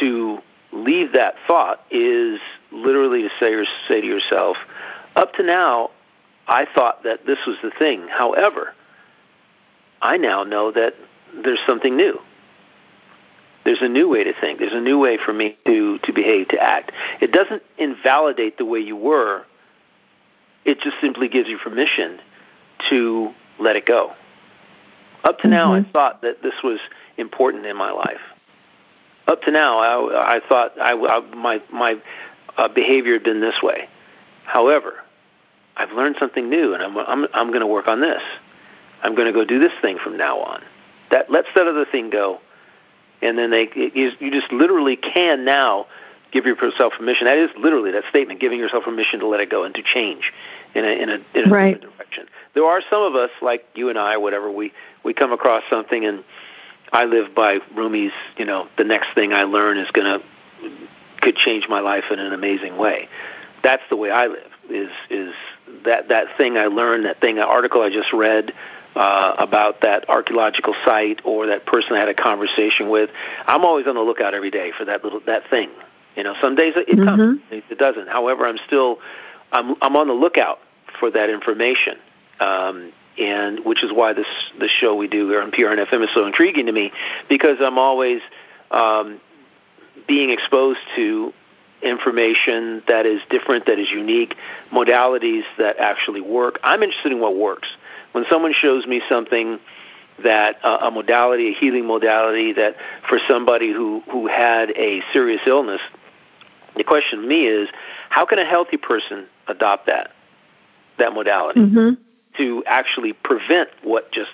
[0.00, 0.38] to
[0.72, 4.56] leave that thought is literally to say or say to yourself,
[5.16, 5.90] up to now,
[6.46, 8.06] I thought that this was the thing.
[8.08, 8.74] However,
[10.00, 10.94] I now know that
[11.34, 12.20] there's something new.
[13.68, 14.60] There's a new way to think.
[14.60, 16.90] There's a new way for me to, to behave, to act.
[17.20, 19.44] It doesn't invalidate the way you were.
[20.64, 22.18] It just simply gives you permission
[22.88, 24.14] to let it go.
[25.22, 25.50] Up to mm-hmm.
[25.50, 25.90] now, I mm-hmm.
[25.90, 26.80] thought that this was
[27.18, 28.22] important in my life.
[29.26, 31.96] Up to now, I, I thought I, I, my my
[32.56, 33.86] uh, behavior had been this way.
[34.46, 34.94] However,
[35.76, 38.22] I've learned something new, and I'm I'm I'm going to work on this.
[39.02, 40.62] I'm going to go do this thing from now on.
[41.10, 42.40] That lets that other thing go,
[43.22, 45.86] and then they you, you just literally can now
[46.30, 47.26] give yourself permission.
[47.26, 50.32] That is literally that statement, giving yourself permission to let it go and to change
[50.74, 51.74] in a in a, in a right.
[51.74, 52.26] different direction.
[52.54, 54.72] There are some of us, like you and I, whatever, we
[55.04, 56.24] we come across something, and
[56.92, 58.12] I live by Rumi's.
[58.36, 60.26] You know, the next thing I learn is going to
[61.20, 63.08] could change my life in an amazing way.
[63.62, 64.50] That's the way I live.
[64.70, 65.34] Is is
[65.84, 68.52] that that thing I learned, that thing, that article I just read
[68.96, 73.10] uh, about that archaeological site or that person I had a conversation with.
[73.46, 75.70] I'm always on the lookout every day for that little that thing.
[76.16, 77.04] You know, some days it Mhm.
[77.04, 78.08] comes, it doesn't.
[78.08, 79.00] However, I'm still
[79.52, 80.60] I'm I'm on the lookout
[80.98, 81.98] for that information.
[82.40, 84.26] Um, and which is why this
[84.58, 86.92] the show we do here on PRN FM is so intriguing to me
[87.28, 88.20] because I'm always
[88.70, 89.20] um,
[90.06, 91.32] being exposed to
[91.82, 94.36] information that is different, that is unique,
[94.72, 96.58] modalities that actually work.
[96.62, 97.68] I'm interested in what works.
[98.18, 99.60] When someone shows me something
[100.24, 102.74] that uh, a modality, a healing modality that
[103.08, 105.80] for somebody who who had a serious illness,
[106.74, 107.68] the question to me is,
[108.10, 110.10] how can a healthy person adopt that
[110.96, 111.96] that modality Mhm.
[112.38, 114.32] to actually prevent what just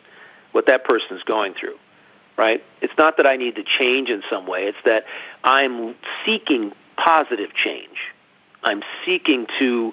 [0.53, 1.79] what that person's going through?
[2.39, 2.65] Right?
[2.81, 4.65] It's not that I need to change in some way.
[4.65, 5.05] It's that
[5.45, 5.95] I'm
[6.25, 7.99] seeking positive change.
[8.63, 9.93] I'm seeking to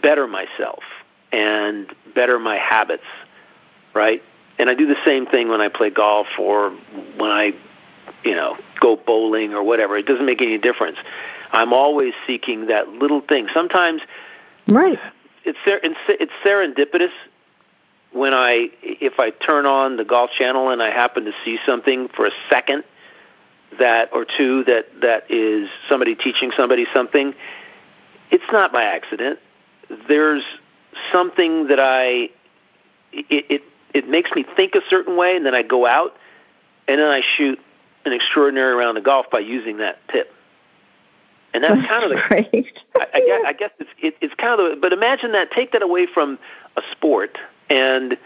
[0.00, 0.82] better myself
[1.32, 3.04] and better my habits,
[3.94, 4.22] right?
[4.58, 7.52] And I do the same thing when I play golf or when I,
[8.24, 9.96] you know, go bowling or whatever.
[9.96, 10.98] It doesn't make any difference.
[11.52, 13.48] I'm always seeking that little thing.
[13.54, 14.02] Sometimes
[14.66, 14.98] Right.
[15.44, 17.12] it's ser- it's it's serendipitous
[18.12, 22.08] when I if I turn on the golf channel and I happen to see something
[22.08, 22.84] for a second
[23.78, 27.34] that or two that that is somebody teaching somebody something
[28.30, 29.38] it's not by accident
[30.08, 30.42] there's
[31.12, 32.30] something that I
[33.12, 33.62] it it
[33.94, 36.16] it makes me think a certain way and then I go out
[36.86, 37.58] and then I shoot
[38.04, 40.32] an extraordinary round of golf by using that tip
[41.54, 42.78] and that's kind of the great.
[42.94, 45.72] I, I guess, I guess it's it, it's kind of the, but imagine that take
[45.72, 46.38] that away from
[46.76, 47.38] a sport
[47.70, 48.16] and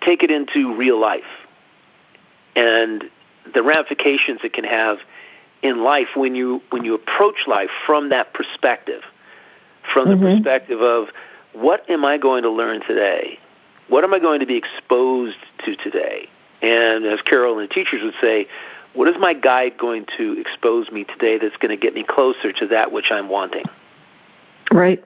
[0.00, 1.22] take it into real life
[2.56, 3.04] and
[3.52, 4.98] the ramifications it can have
[5.62, 9.02] in life when you when you approach life from that perspective
[9.92, 10.36] from the Mhm.
[10.36, 11.08] perspective of
[11.60, 13.38] what am I going to learn today
[13.88, 16.28] what am I going to be exposed to today
[16.62, 18.46] and as Carol and the teachers would say
[18.94, 22.52] what is my guide going to expose me today that's going to get me closer
[22.52, 23.64] to that which I'm wanting?
[24.72, 25.04] Right.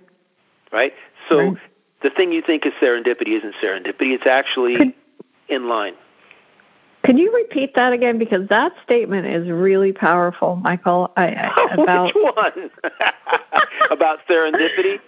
[0.72, 0.94] Right?
[1.28, 1.56] So Right.
[2.02, 4.94] the thing you think is serendipity isn't serendipity, it's actually Could-
[5.48, 5.94] in line.
[7.04, 8.16] Could you repeat that again?
[8.18, 11.12] Because that statement is really powerful, Michael.
[11.16, 12.70] I, I, about Which one?
[13.90, 15.00] about serendipity?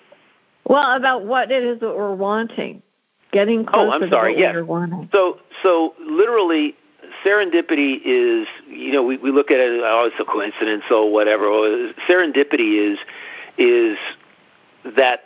[0.67, 2.83] Well, about what it is that we're wanting,
[3.33, 4.55] getting oh, closer Oh, I'm to sorry, what yes.
[4.55, 5.09] we're wanting.
[5.13, 6.75] So so literally
[7.25, 11.47] serendipity is you know we, we look at it oh it's a coincidence or whatever
[11.47, 12.99] Or serendipity is
[13.59, 13.99] is
[14.97, 15.25] that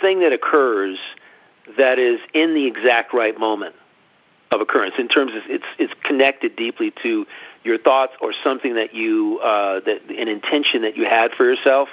[0.00, 0.98] thing that occurs
[1.78, 3.74] that is in the exact right moment
[4.52, 7.26] of occurrence in terms of it's it's connected deeply to
[7.64, 11.88] your thoughts or something that you uh, that an intention that you had for yourself.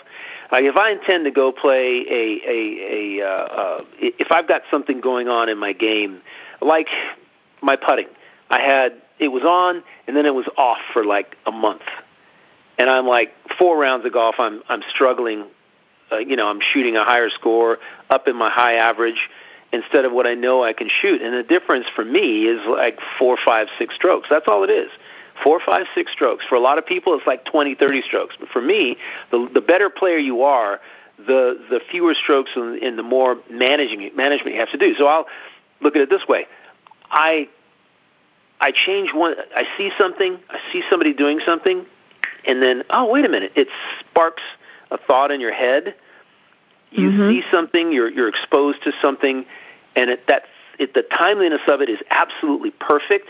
[0.52, 4.64] Like if I intend to go play a a, a uh, uh, if I've got
[4.70, 6.22] something going on in my game,
[6.62, 6.88] like
[7.62, 8.08] my putting,
[8.50, 11.84] I had it was on and then it was off for like a month,
[12.78, 15.46] and I'm like four rounds of golf, I'm I'm struggling.
[16.12, 17.78] Uh, you know, I'm shooting a higher score
[18.10, 19.30] up in my high average
[19.72, 21.22] instead of what I know I can shoot.
[21.22, 24.28] And the difference for me is like four, five, six strokes.
[24.30, 24.90] That's all it is.
[25.44, 26.46] Four, five, six strokes.
[26.50, 28.36] For a lot of people, it's like twenty, thirty strokes.
[28.40, 28.98] But for me,
[29.32, 30.82] the the better player you are,
[31.18, 34.96] the the fewer strokes and, and the more managing management you have to do.
[34.96, 35.28] So I'll
[35.82, 36.46] look at it this way:
[37.10, 37.48] I
[38.60, 39.36] I change one.
[39.56, 40.38] I see something.
[40.50, 41.86] I see somebody doing something,
[42.46, 43.54] and then oh wait a minute!
[43.56, 43.70] It
[44.02, 44.44] sparks
[44.92, 45.96] a thought in your head.
[46.92, 47.30] You Mhm.
[47.30, 47.94] see something.
[47.94, 49.46] You're you're exposed to something,
[50.00, 50.44] and it, that
[50.80, 53.28] it, the timeliness of it is absolutely perfect.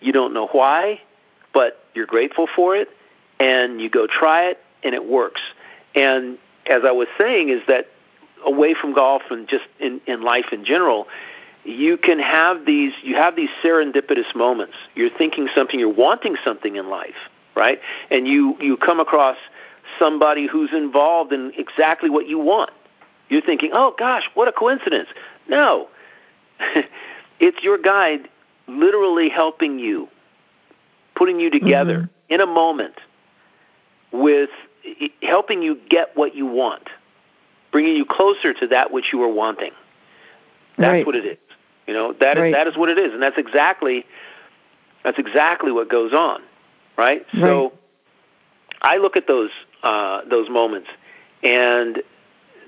[0.00, 1.00] You don't know why,
[1.52, 2.88] but you're grateful for it,
[3.40, 5.40] and you go try it, and it works.
[5.96, 7.88] And as I was saying, is that
[8.44, 11.08] away from golf and just in, in life in general,
[11.64, 14.74] you can have these you have these serendipitous moments.
[14.94, 17.16] You're thinking something, you're wanting something in life,
[17.56, 17.80] right?
[18.12, 19.36] And you you come across
[19.98, 22.70] somebody who's involved in exactly what you want.
[23.28, 25.08] You're thinking, "Oh gosh, what a coincidence."
[25.48, 25.88] No.
[27.40, 28.28] it's your guide
[28.66, 30.08] literally helping you,
[31.14, 32.08] putting you together Mhm.
[32.28, 32.94] in a moment
[34.12, 34.50] with
[35.22, 36.88] helping you get what you want,
[37.72, 39.72] bringing you closer to that which you are wanting.
[40.78, 41.06] That's right.
[41.06, 41.38] what it is.
[41.86, 42.48] You know that right.
[42.48, 44.04] is, that is what it is, and that's exactly
[45.04, 46.42] that's exactly what goes on,
[46.96, 47.24] right?
[47.34, 47.48] right.
[47.48, 47.72] So
[48.82, 49.50] I look at those
[49.82, 50.88] uh, those moments,
[51.42, 52.02] and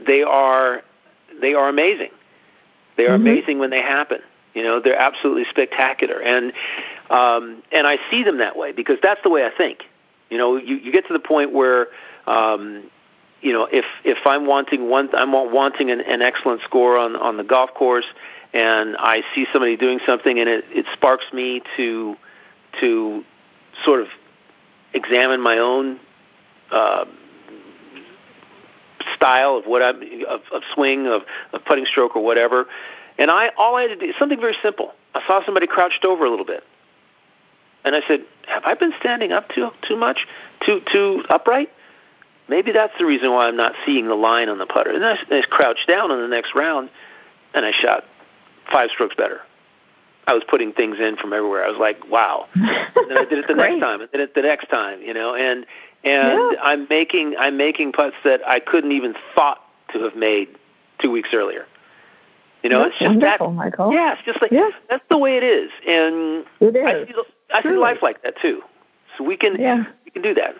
[0.06, 0.82] they are
[1.40, 2.10] they are amazing.
[2.98, 3.26] They are mm-hmm.
[3.26, 4.18] amazing when they happen.
[4.52, 6.52] You know, they're absolutely spectacular, and
[7.08, 9.84] um, and I see them that way because that's the way I think.
[10.30, 11.86] You know, you, you get to the point where,
[12.26, 12.90] um,
[13.40, 17.36] you know, if if I'm wanting one, I'm wanting an, an excellent score on on
[17.36, 18.06] the golf course,
[18.52, 22.16] and I see somebody doing something, and it it sparks me to
[22.80, 23.24] to
[23.84, 24.08] sort of
[24.92, 26.00] examine my own
[26.72, 27.04] uh,
[29.14, 32.66] style of what I'm of, of swing of, of putting stroke or whatever.
[33.18, 34.92] And I all I had to do something very simple.
[35.14, 36.62] I saw somebody crouched over a little bit,
[37.84, 40.26] and I said, "Have I been standing up too too much,
[40.64, 41.70] too too upright?
[42.48, 45.18] Maybe that's the reason why I'm not seeing the line on the putter." And I,
[45.30, 46.90] I crouched down on the next round,
[47.54, 48.04] and I shot
[48.70, 49.40] five strokes better.
[50.26, 51.64] I was putting things in from everywhere.
[51.64, 54.34] I was like, "Wow!" and then I did it the next time, and did it
[54.34, 55.66] the next time, you know, and
[56.04, 56.60] and yeah.
[56.62, 60.48] I'm making I'm making putts that I couldn't even thought to have made
[61.00, 61.66] two weeks earlier.
[62.62, 63.52] You know, that's it's just that.
[63.52, 63.92] Michael.
[63.92, 64.70] Yeah, it's just like yeah.
[64.90, 66.84] that's the way it is, and it is.
[66.84, 67.22] I see,
[67.54, 68.62] I see life like that too.
[69.16, 69.84] So we can yeah.
[70.04, 70.56] we can do that.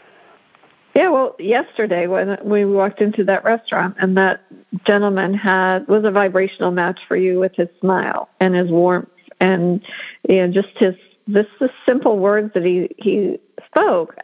[0.94, 4.40] Yeah, well, yesterday when we walked into that restaurant and that
[4.84, 9.08] gentleman had was a vibrational match for you with his smile and his warmth
[9.40, 9.80] and
[10.28, 10.94] you know just his
[11.26, 14.16] this the simple words that he he spoke.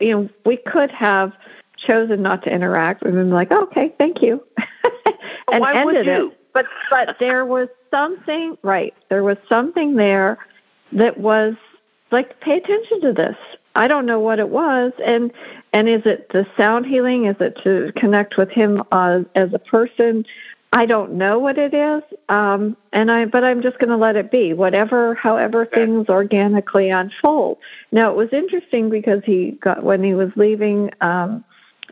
[0.00, 1.32] You know, we could have
[1.76, 4.44] chosen not to interact and been like, oh, "Okay, thank you,"
[5.52, 6.38] and Why ended it.
[6.52, 8.94] But but there was something right.
[9.08, 10.38] There was something there
[10.92, 11.54] that was
[12.10, 13.36] like, pay attention to this.
[13.74, 15.32] I don't know what it was, and
[15.74, 17.26] and is it the sound healing?
[17.26, 20.24] Is it to connect with him uh, as a person?
[20.76, 24.14] I don't know what it is, um, and I but I'm just going to let
[24.14, 24.52] it be.
[24.52, 27.56] Whatever, however things organically unfold.
[27.92, 30.90] Now it was interesting because he got when he was leaving.
[31.00, 31.46] Um,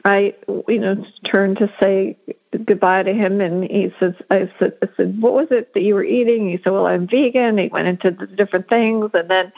[0.04, 0.34] I,
[0.68, 2.18] you know, turned to say
[2.66, 5.94] goodbye to him, and he says, "I said, I said, what was it that you
[5.94, 9.50] were eating?" He said, "Well, I'm vegan." He went into the different things, and then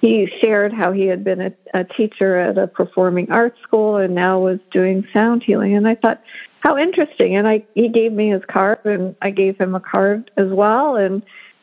[0.00, 4.14] he shared how he had been a, a teacher at a performing arts school and
[4.14, 5.76] now was doing sound healing.
[5.76, 6.22] And I thought,
[6.60, 7.36] how interesting.
[7.36, 10.96] And I he gave me his card, and I gave him a card as well.
[10.96, 11.22] And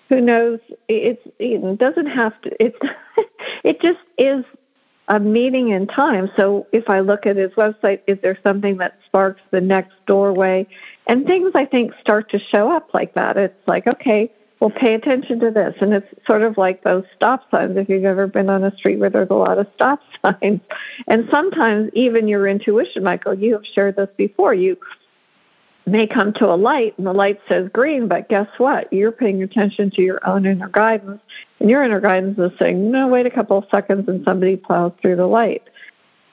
[0.09, 0.59] who knows?
[0.87, 2.63] It's it doesn't have to.
[2.63, 2.79] It's
[3.63, 4.43] it just is
[5.07, 6.29] a meeting in time.
[6.35, 10.67] So if I look at his website, is there something that sparks the next doorway?
[11.07, 13.37] And things I think start to show up like that.
[13.37, 15.75] It's like, okay, well, pay attention to this.
[15.81, 18.99] And it's sort of like those stop signs, if you've ever been on a street
[18.99, 20.61] where there's a lot of stop signs.
[21.07, 24.53] And sometimes even your intuition, Michael, you have shared this before.
[24.53, 24.77] You
[25.85, 28.91] may come to a light and the light says green, but guess what?
[28.91, 31.21] You're paying attention to your own inner guidance,
[31.59, 34.91] and your inner guidance is saying, no, wait a couple of seconds, and somebody plows
[35.01, 35.63] through the light.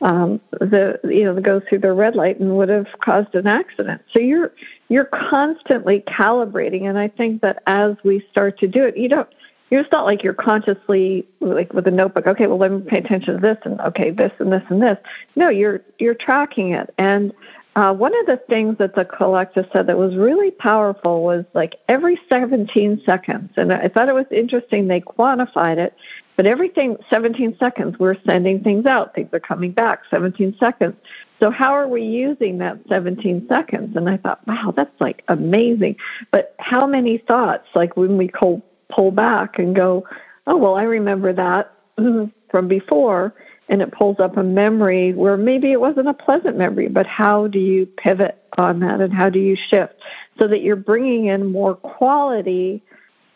[0.01, 3.47] Um, the you know the goes through the red light and would have caused an
[3.47, 4.03] accident.
[4.11, 4.53] So you're
[4.89, 9.29] you're constantly calibrating, and I think that as we start to do it, you don't.
[9.71, 12.27] It's not like you're consciously like with a notebook.
[12.27, 14.99] Okay, well let me pay attention to this and okay this and this and this.
[15.37, 17.33] No, you're you're tracking it, and
[17.77, 21.77] uh, one of the things that the collective said that was really powerful was like
[21.89, 25.95] every 17 seconds, and I thought it was interesting they quantified it,
[26.37, 30.95] but everything 17 seconds we're sending things out, things are coming back 17 seconds.
[31.41, 33.97] So how are we using that 17 seconds?
[33.97, 35.97] And I thought, wow, that's like amazing.
[36.31, 40.07] But how many thoughts, like when we pull, pull back and go,
[40.47, 41.73] oh, well, I remember that
[42.51, 43.35] from before
[43.69, 47.47] and it pulls up a memory where maybe it wasn't a pleasant memory, but how
[47.47, 49.95] do you pivot on that and how do you shift
[50.39, 52.83] so that you're bringing in more quality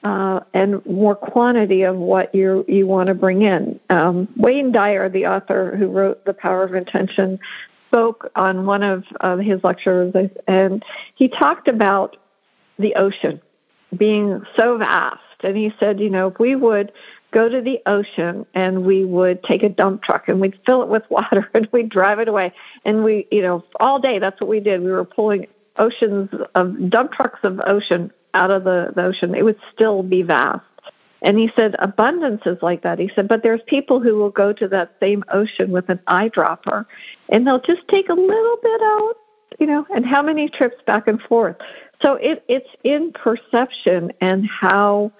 [0.05, 3.81] uh, and more quantity of what you you want to bring in?
[3.91, 7.39] Um, Wayne Dyer, the author who wrote The Power of Intention,
[7.89, 10.15] spoke on one of uh, his lectures,
[10.47, 12.19] and he talked about
[12.79, 13.41] the ocean
[13.97, 15.21] being so vast.
[15.41, 16.93] And he said, you know, if we would
[17.31, 20.89] go to the ocean and we would take a dump truck and we'd fill it
[20.89, 22.53] with water and we'd drive it away.
[22.85, 24.83] And we, you know, all day that's what we did.
[24.83, 29.35] We were pulling oceans of dump trucks of ocean out of the, the ocean.
[29.35, 30.65] It would still be vast.
[31.21, 32.99] And he said, abundance is like that.
[32.99, 36.87] He said, but there's people who will go to that same ocean with an eyedropper
[37.29, 39.15] and they'll just take a little bit out,
[39.59, 41.57] you know, and how many trips back and forth.
[42.03, 45.11] So it, it's in perception and how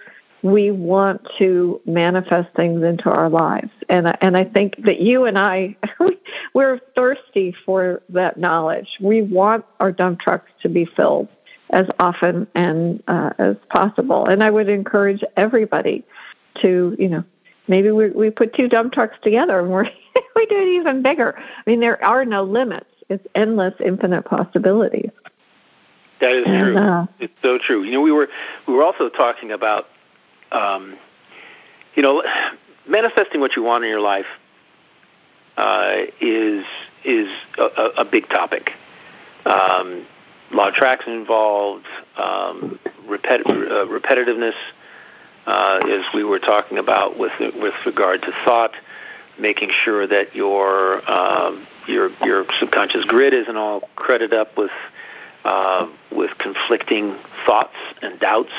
[0.43, 3.71] we want to manifest things into our lives.
[3.89, 5.77] And and I think that you and I
[6.55, 8.89] we're thirsty for that knowledge.
[9.01, 11.29] We want our dump trucks to be filled
[11.71, 14.27] as often and uh, as possible.
[14.27, 16.05] And I would encourage everybody
[16.63, 17.25] to, you know,
[17.67, 19.85] maybe we we put two dump trucks together and we're
[20.37, 21.37] we do it even bigger.
[21.37, 22.87] I mean, there are no limits.
[23.09, 25.11] It's endless, infinite possibilities.
[26.21, 26.77] That is and, true.
[26.77, 27.85] Uh, it's so true.
[27.85, 28.29] You know, we were
[28.67, 29.87] we were also talking about
[30.53, 30.97] um,
[31.95, 32.23] you know,
[32.87, 34.27] manifesting what you want in your life
[35.57, 36.65] uh, is
[37.05, 37.29] is
[37.59, 38.73] a, a big topic.
[39.45, 40.07] Um,
[40.53, 41.87] law of tracks involved,
[42.17, 44.55] um, repet- uh, repetitiveness,
[45.47, 48.73] uh, as we were talking about with with regard to thought,
[49.39, 54.71] making sure that your um, your your subconscious grid isn't all credited up with
[55.45, 58.53] uh, with conflicting thoughts and doubts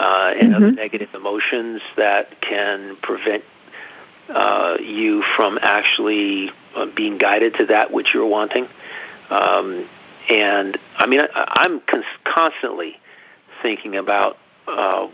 [0.00, 0.54] uh, and mm-hmm.
[0.54, 3.44] other negative emotions that can prevent
[4.30, 8.66] uh, you from actually uh, being guided to that which you're wanting.
[9.28, 9.86] Um,
[10.30, 12.98] and I mean, I, I'm cons- constantly
[13.60, 15.08] thinking about uh,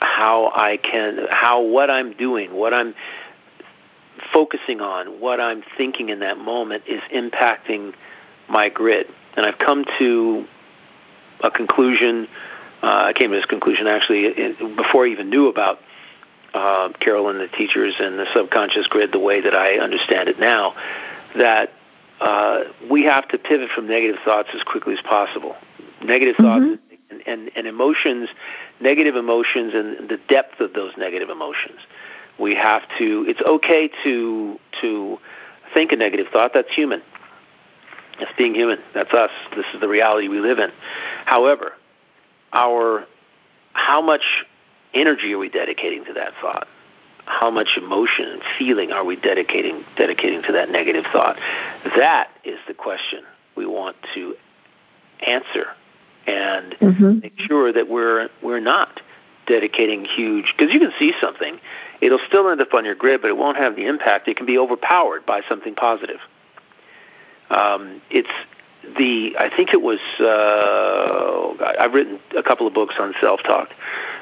[0.00, 2.94] how I can, how what I'm doing, what I'm
[4.32, 7.92] focusing on, what I'm thinking in that moment is impacting
[8.48, 9.08] my grid.
[9.36, 10.46] And I've come to
[11.44, 12.28] a conclusion
[12.86, 15.80] uh, I came to this conclusion actually before I even knew about
[16.54, 20.38] uh, Carol and the teachers and the subconscious grid the way that I understand it
[20.38, 20.76] now,
[21.36, 21.72] that
[22.20, 25.56] uh, we have to pivot from negative thoughts as quickly as possible.
[26.00, 26.76] Negative mm-hmm.
[26.76, 28.28] thoughts and, and, and emotions,
[28.80, 31.80] negative emotions, and the depth of those negative emotions.
[32.38, 33.24] We have to.
[33.26, 35.18] It's okay to to
[35.74, 36.52] think a negative thought.
[36.54, 37.02] That's human.
[38.20, 38.78] That's being human.
[38.94, 39.30] That's us.
[39.56, 40.70] This is the reality we live in.
[41.24, 41.72] However,
[42.56, 43.06] our
[43.74, 44.44] how much
[44.94, 46.66] energy are we dedicating to that thought?
[47.26, 51.38] How much emotion and feeling are we dedicating dedicating to that negative thought?
[51.96, 53.24] That is the question
[53.56, 54.34] we want to
[55.26, 55.68] answer
[56.26, 57.18] and mm-hmm.
[57.20, 59.00] make sure that we're we're not
[59.46, 61.60] dedicating huge because you can see something
[62.00, 64.44] it'll still end up on your grid but it won't have the impact it can
[64.44, 66.18] be overpowered by something positive
[67.48, 68.28] um, it's
[68.96, 73.70] the I think it was uh, I've written a couple of books on self talk,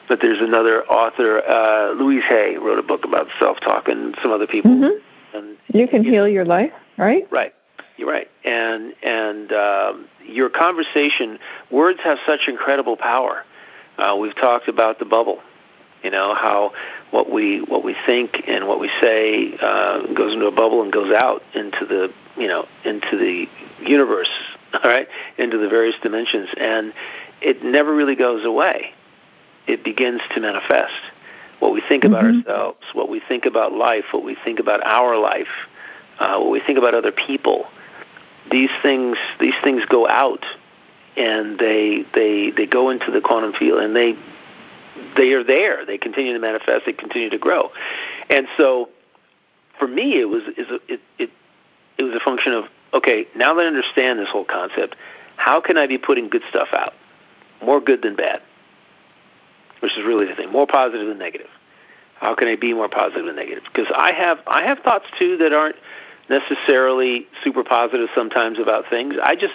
[0.09, 4.33] but there's another author uh, Louise Hay wrote a book about self talk and some
[4.33, 4.71] other people.
[4.71, 5.37] Mm-hmm.
[5.37, 7.27] And, you can you heal know, your life, right?
[7.31, 7.55] Right.
[7.97, 11.39] You're right, and and um, your conversation
[11.71, 13.45] words have such incredible power.
[13.97, 15.41] Uh, we've talked about the bubble,
[16.05, 16.73] you know how
[17.11, 20.93] what we what we think and what we say uh, goes into a bubble and
[20.93, 23.47] goes out into the you know into the
[23.81, 24.31] universe
[24.85, 25.09] all right,
[25.39, 26.93] into the various dimensions, and
[27.41, 28.93] it never really goes away.
[29.67, 30.93] It begins to manifest.
[31.61, 32.49] What we think about mm-hmm.
[32.49, 35.49] ourselves, what we think about life, what we think about our life,
[36.19, 37.67] uh, what we think about other people,
[38.51, 40.45] these things these things go out,
[41.17, 44.17] and they they they go into the quantum field, and they
[45.17, 45.87] they are there.
[45.87, 46.85] They continue to manifest.
[46.85, 47.71] They continue to grow,
[48.29, 48.91] and so
[49.79, 51.31] for me, it was is it it
[51.97, 52.65] it was a function of
[52.95, 54.97] okay, now that I understand this whole concept,
[55.37, 56.95] how can I be putting good stuff out?
[57.63, 58.41] More good than bad,
[59.81, 60.51] which is really the thing.
[60.51, 61.49] More positive than negative.
[62.17, 63.65] How can I be more positive than negative?
[63.65, 65.77] Because I have I have thoughts too that aren't
[66.31, 69.15] necessarily super positive sometimes about things.
[69.23, 69.55] I just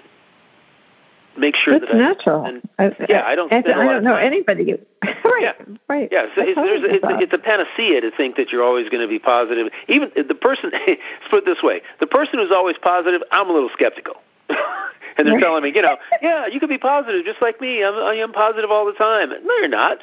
[1.39, 2.43] make sure That's that natural.
[2.77, 3.51] I, and, yeah, I don't.
[3.51, 4.73] I, I don't know anybody.
[5.03, 5.53] right, yeah.
[5.87, 6.09] right.
[6.11, 9.07] Yeah, so it's, there's, it's, it's, a panacea to think that you're always going to
[9.07, 9.71] be positive.
[9.87, 13.53] Even the person, let's put it this way: the person who's always positive, I'm a
[13.53, 14.15] little skeptical.
[14.49, 17.83] and they're telling me, you know, yeah, you can be positive just like me.
[17.83, 19.29] I'm, I'm positive all the time.
[19.29, 19.99] No, you're not.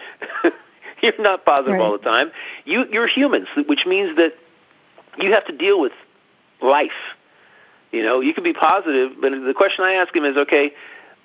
[1.03, 1.82] you're not positive right.
[1.82, 2.30] all the time.
[2.64, 4.34] You, you're humans, which means that
[5.18, 5.93] you have to deal with
[6.62, 6.91] life.
[7.93, 10.72] You know, you can be positive, but the question I ask him is, okay,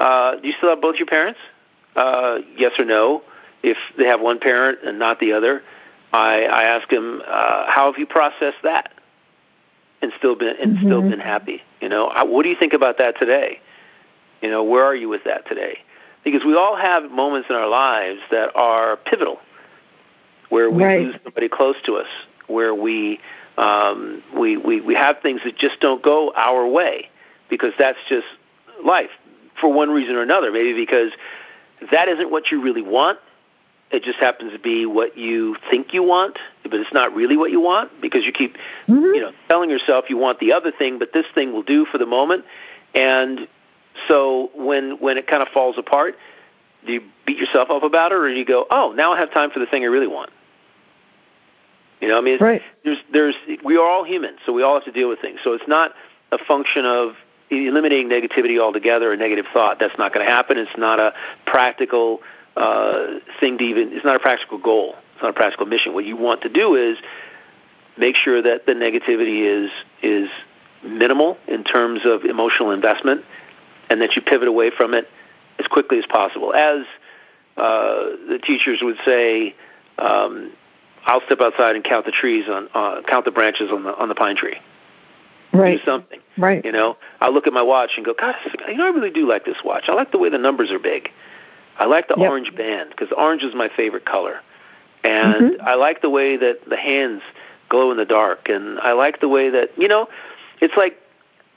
[0.02, 1.40] uh, do you still have both your parents?
[1.96, 3.24] Uh, yes or no.
[3.64, 5.62] If they have one parent and not the other,
[6.12, 8.92] I, I ask them, uh, how have you processed that,
[10.02, 10.88] and still been and mm-hmm.
[10.88, 11.62] still been happy?
[11.80, 13.60] You know, I, what do you think about that today?
[14.42, 15.78] You know, where are you with that today?
[16.24, 19.40] Because we all have moments in our lives that are pivotal,
[20.50, 21.02] where we right.
[21.02, 22.08] lose somebody close to us,
[22.48, 23.20] where we
[23.58, 27.10] um, we, we we have things that just don't go our way,
[27.50, 28.28] because that's just
[28.84, 29.12] life
[29.60, 30.52] for one reason or another.
[30.52, 31.12] Maybe because
[31.92, 33.20] that isn't what you really want.
[33.92, 37.52] It just happens to be what you think you want, but it's not really what
[37.52, 38.56] you want because you keep,
[38.88, 38.94] mm-hmm.
[38.94, 41.98] you know, telling yourself you want the other thing, but this thing will do for
[41.98, 42.46] the moment.
[42.96, 43.50] And
[44.08, 46.16] so when when it kind of falls apart,
[46.86, 49.32] Do you beat yourself up about it, or do you go, "Oh, now I have
[49.32, 50.32] time for the thing I really want"?
[52.00, 52.62] You know, I mean, right.
[52.84, 55.40] there's, there's, we are all human, so we all have to deal with things.
[55.44, 55.94] So it's not
[56.32, 57.14] a function of
[57.52, 59.80] eliminating negativity altogether or negative thought.
[59.80, 60.58] That's not going to happen.
[60.58, 61.14] It's not a
[61.46, 62.20] practical
[62.56, 63.94] uh, thing to even.
[63.94, 64.96] It's not a practical goal.
[65.14, 65.94] It's not a practical mission.
[65.94, 66.98] What you want to do is
[67.98, 69.72] make sure that the negativity is
[70.02, 70.30] is
[70.84, 73.24] minimal in terms of emotional investment,
[73.90, 75.08] and that you pivot away from it
[75.60, 76.54] as quickly as possible.
[76.54, 76.86] As
[77.58, 79.56] uh, the teachers would say,
[80.00, 80.54] um,
[81.06, 84.10] I'll step outside and count the trees on uh, count the branches on the on
[84.10, 84.58] the pine tree.
[85.54, 85.78] Right.
[85.80, 86.21] Do something.
[86.38, 86.64] Right.
[86.64, 88.36] You know, I look at my watch and go, God,
[88.68, 89.86] you know, I really do like this watch.
[89.88, 91.10] I like the way the numbers are big.
[91.78, 92.30] I like the Yep.
[92.30, 94.42] orange band because orange is my favorite color,
[95.04, 95.64] and Mhm.
[95.64, 97.22] I like the way that the hands
[97.70, 100.08] glow in the dark, and I like the way that you know,
[100.60, 101.02] it's like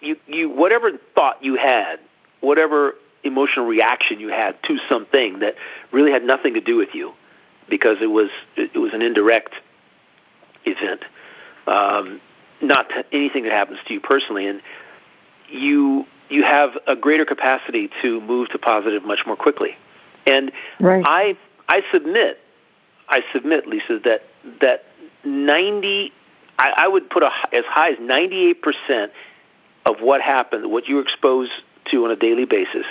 [0.00, 1.98] you you whatever thought you had,
[2.40, 5.56] whatever emotional reaction you had to something that
[5.92, 7.12] really had nothing to do with you
[7.68, 9.54] because it was it was an indirect
[10.64, 11.04] event,
[11.66, 12.20] um,
[12.60, 14.60] not to anything that happens to you personally, and
[15.48, 19.76] you you have a greater capacity to move to positive much more quickly.
[20.26, 21.04] And Right.
[21.06, 21.36] I
[21.68, 22.40] I submit
[23.08, 24.22] I submit Lisa that
[24.60, 24.84] that
[25.24, 26.12] ninety
[26.58, 29.12] I, I would put a, as high as ninety eight percent
[29.84, 31.52] of what happened, what you're exposed
[31.90, 32.86] to on a daily basis,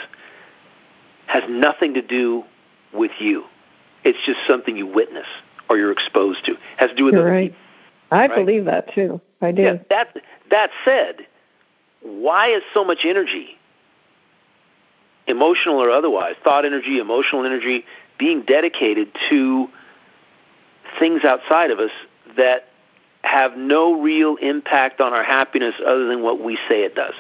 [1.26, 2.44] has nothing to do
[2.94, 3.46] with you.
[4.04, 5.26] It's just something you witness
[5.70, 6.52] or you're exposed to.
[6.52, 7.52] It has to do with other right.
[7.52, 7.58] people.
[8.12, 8.36] I right?
[8.36, 9.22] believe that too.
[9.44, 9.62] I do.
[9.62, 10.18] Yeah, that
[10.50, 11.28] that said,
[12.02, 13.58] why is so much energy,
[15.28, 17.86] emotional or otherwise, thought energy, emotional energy,
[18.18, 19.68] being dedicated to
[21.00, 21.92] things outside of us
[22.38, 22.68] that
[23.24, 27.16] have no real impact on our happiness other than what we say it does?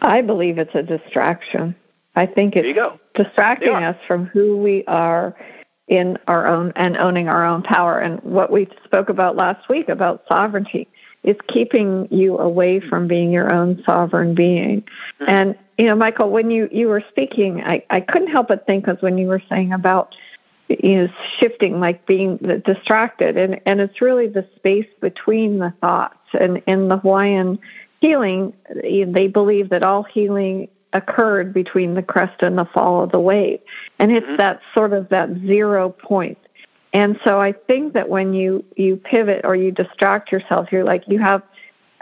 [0.00, 1.76] I believe it's a distraction.
[2.14, 2.78] I think it's
[3.14, 5.34] distracting us from who we are
[5.88, 7.98] in our own and owning our own power.
[7.98, 10.88] And what we spoke about last week about sovereignty
[11.22, 14.84] is keeping you away from being your own sovereign being.
[15.26, 18.84] And you know, Michael, when you you were speaking, I I couldn't help but think
[18.84, 20.14] because when you were saying about
[20.68, 21.08] you know
[21.38, 26.88] shifting like being distracted and and it's really the space between the thoughts and in
[26.88, 27.58] the hawaiian
[28.00, 33.20] healing they believe that all healing occurred between the crest and the fall of the
[33.20, 33.60] wave
[33.98, 34.36] and it's Mhm.
[34.38, 36.38] that sort of that zero point.
[36.94, 41.08] and so i think that when you you pivot or you distract yourself you're like
[41.08, 41.42] you have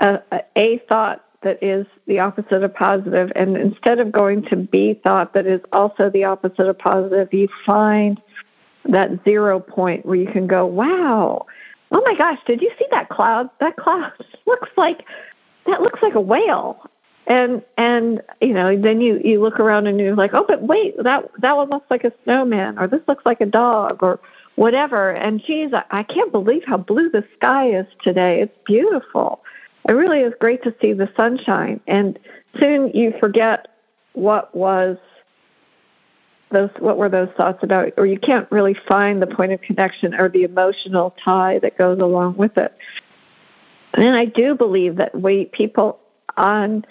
[0.01, 4.57] a, a, a thought that is the opposite of positive and instead of going to
[4.57, 8.20] b thought that is also the opposite of positive you find
[8.86, 11.47] that zero point where you can go, wow,
[11.93, 13.51] oh my gosh, did you see that cloud?
[13.61, 14.12] That cloud
[14.47, 15.05] looks like
[15.66, 16.86] that looks like a whale.
[17.26, 20.96] And and you know, then you you look around and you're like, oh, but wait,
[21.02, 24.20] that that one looks like a snowman, or this looks like a dog, or
[24.56, 25.10] whatever.
[25.10, 28.40] And geez, I, I can't believe how blue the sky is today.
[28.40, 29.42] It's beautiful.
[29.88, 31.80] It really is great to see the sunshine.
[31.86, 32.18] And
[32.58, 33.68] soon you forget
[34.12, 34.98] what was
[36.50, 40.14] those what were those thoughts about or you can't really find the point of connection
[40.14, 42.76] or the emotional tie that goes along with it
[43.94, 46.00] and i do believe that we people
[46.36, 46.84] on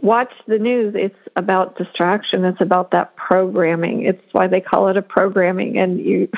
[0.00, 4.96] watch the news it's about distraction it's about that programming it's why they call it
[4.96, 6.28] a programming and you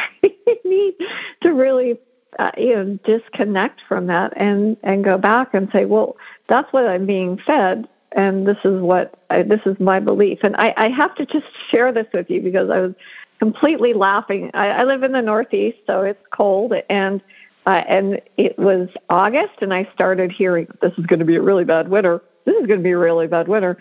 [0.64, 0.94] need
[1.40, 1.98] to really
[2.38, 6.16] uh, you know disconnect from that and and go back and say well
[6.48, 10.40] that's what i'm being fed and this is what I, this is my belief.
[10.42, 12.94] And I, I have to just share this with you because I was
[13.38, 14.50] completely laughing.
[14.54, 17.20] I, I live in the Northeast, so it's cold, and
[17.66, 21.42] uh, and it was August, and I started hearing this is going to be a
[21.42, 22.22] really bad winter.
[22.50, 23.78] This is going to be a really bad winter.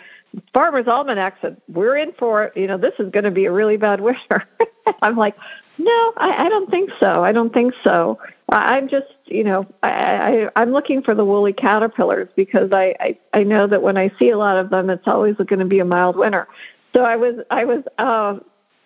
[0.54, 2.56] Farmer's Almanac said we're in for it.
[2.56, 4.48] You know, this is going to be a really bad winter.
[5.02, 5.36] I'm like,
[5.80, 7.24] no, I, I don't think so.
[7.24, 8.20] I don't think so.
[8.52, 12.94] I- I'm just, you know, I, I, I'm looking for the woolly caterpillars because I,
[13.00, 15.66] I, I know that when I see a lot of them, it's always going to
[15.66, 16.48] be a mild winter.
[16.94, 18.38] So I was, I was, uh,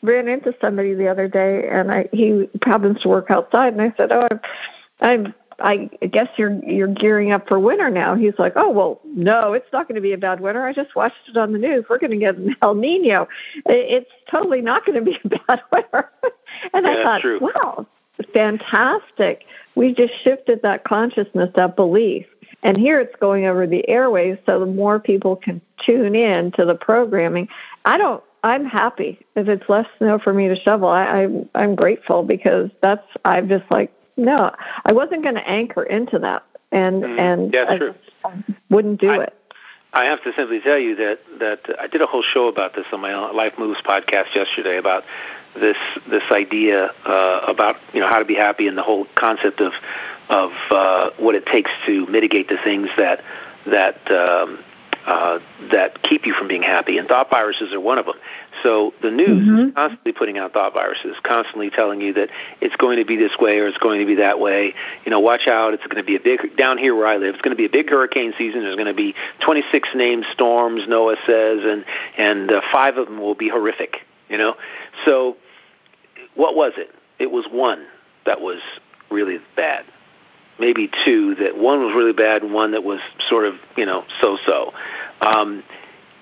[0.02, 3.94] ran into somebody the other day, and I he happens to work outside, and I
[3.96, 4.42] said, "Oh, I'm,
[5.02, 9.54] I'm I guess you're you're gearing up for winter now." He's like, "Oh well, no,
[9.54, 10.64] it's not going to be a bad winter.
[10.64, 11.86] I just watched it on the news.
[11.90, 13.28] We're going to get an El Nino.
[13.66, 16.10] It's totally not going to be a bad winter."
[16.74, 17.40] and Yeah, I thought, true.
[17.40, 17.88] "Wow,
[18.34, 19.46] fantastic!
[19.76, 22.26] We just shifted that consciousness, that belief."
[22.62, 26.66] And here it's going over the airways, so the more people can tune in to
[26.66, 27.50] the programming.
[27.86, 28.24] I don't.
[28.46, 30.90] I'm happy if it's less snow for me to shovel.
[30.90, 33.06] I, I I'm grateful because that's.
[33.26, 34.54] I'm just like no.
[34.86, 37.94] I wasn't going to anchor into that, and Mm, and yeah, I true.
[38.24, 39.34] just wouldn't do I- it.
[39.96, 42.88] I have to simply tell you that that I did a whole show about this
[42.92, 45.04] on my Life Moves podcast yesterday about
[45.54, 45.78] this
[46.10, 49.72] this idea uh, about you know how to be happy and the whole concept of
[50.30, 53.24] of uh, what it takes to mitigate the things that
[53.68, 54.64] that um,
[55.06, 55.40] uh,
[55.72, 58.16] that keep you from being happy, and thought viruses are one of them.
[58.62, 59.70] So the news mm-hmm.
[59.70, 62.30] is constantly putting out thought viruses, constantly telling you that
[62.62, 64.74] it's going to be this way or it's going to be that way.
[65.06, 65.74] You know, watch out!
[65.74, 67.36] It's going to be a big down here where I live.
[67.36, 68.62] It's going to be a big hurricane season.
[68.62, 71.86] There's going to be 26 named storms, NOAA says, and
[72.18, 73.98] and uh, five of them will be horrific.
[74.30, 74.56] You know,
[75.06, 75.38] so
[76.36, 76.90] what was it?
[77.20, 77.86] It was one
[78.26, 78.60] that was
[79.12, 79.86] really bad
[80.64, 84.06] maybe two that one was really bad and one that was sort of you know
[84.22, 84.74] so so
[85.20, 85.62] um,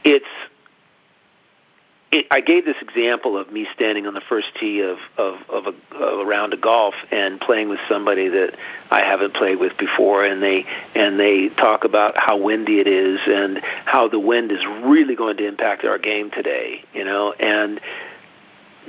[0.04, 0.26] it's
[2.12, 5.68] it, I gave this example of me standing on the first tee of of, of,
[5.68, 8.58] a, of a round of golf and playing with somebody that
[8.90, 10.66] I haven't played with before, and they
[10.96, 15.38] and they talk about how windy it is and how the wind is really going
[15.38, 17.80] to impact our game today, you know, and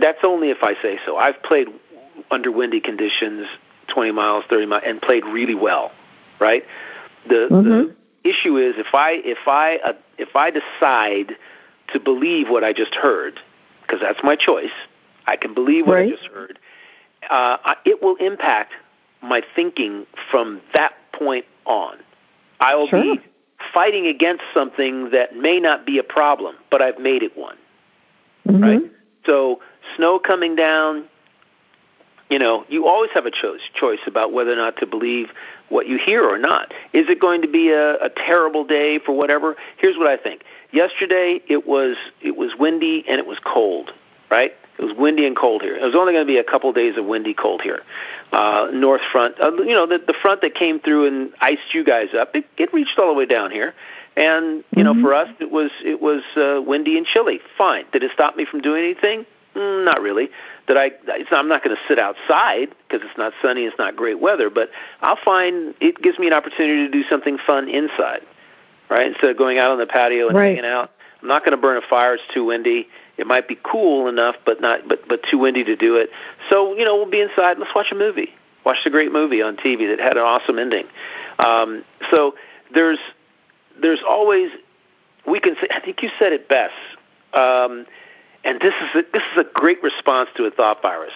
[0.00, 1.16] that's only if I say so.
[1.18, 1.68] I've played
[2.30, 3.46] under windy conditions
[3.88, 5.92] 20 miles, 30 miles, and played really well,
[6.40, 6.64] right?
[7.28, 7.68] The, mm-hmm.
[7.68, 11.36] the issue is if I if I uh, if I decide
[11.92, 13.38] to believe what I just heard,
[13.82, 14.72] because that's my choice,
[15.26, 16.06] I can believe what right.
[16.06, 16.58] I just heard.
[17.28, 18.72] Uh, it will impact
[19.22, 21.98] my thinking from that point on.
[22.60, 23.02] I will sure.
[23.02, 23.20] be
[23.72, 27.56] fighting against something that may not be a problem, but I've made it one.
[28.46, 28.62] Mm-hmm.
[28.62, 28.80] Right?
[29.24, 29.60] So
[29.96, 31.04] snow coming down,
[32.32, 35.28] you know, you always have a choice choice about whether or not to believe
[35.68, 36.72] what you hear or not.
[36.94, 39.54] Is it going to be a, a terrible day for whatever?
[39.76, 40.42] Here's what I think.
[40.72, 43.92] Yesterday it was it was windy and it was cold,
[44.30, 44.52] right?
[44.78, 45.76] It was windy and cold here.
[45.76, 47.82] It was only going to be a couple of days of windy cold here.
[48.32, 51.84] Uh, north front, uh, you know, the, the front that came through and iced you
[51.84, 53.74] guys up, it, it reached all the way down here.
[54.16, 55.00] And you mm-hmm.
[55.00, 57.40] know, for us, it was it was uh, windy and chilly.
[57.58, 57.84] Fine.
[57.92, 59.26] Did it stop me from doing anything?
[59.54, 60.30] Mm, not really.
[60.68, 60.92] That I,
[61.30, 64.48] I'm not going to sit outside because it's not sunny, it's not great weather.
[64.50, 68.22] But I'll find it gives me an opportunity to do something fun inside,
[68.88, 69.06] right?
[69.06, 70.56] Instead of going out on the patio and right.
[70.56, 70.90] hanging out.
[71.20, 72.88] I'm not going to burn a fire; it's too windy.
[73.16, 76.10] It might be cool enough, but not, but but too windy to do it.
[76.50, 77.58] So you know, we'll be inside.
[77.58, 78.30] Let's watch a movie.
[78.64, 80.86] Watch a great movie on TV that had an awesome ending.
[81.38, 82.34] Um, so
[82.74, 82.98] there's
[83.80, 84.50] there's always
[85.26, 85.68] we can say.
[85.70, 86.74] I think you said it best.
[87.34, 87.86] Um,
[88.44, 91.12] and this is a, this is a great response to a thought virus.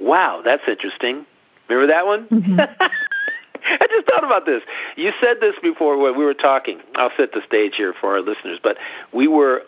[0.00, 1.26] Wow, that's interesting.
[1.68, 2.26] Remember that one?
[2.28, 2.60] Mm-hmm.
[3.68, 4.62] I just thought about this.
[4.96, 6.80] You said this before when we were talking.
[6.94, 8.76] I'll set the stage here for our listeners, but
[9.12, 9.62] we were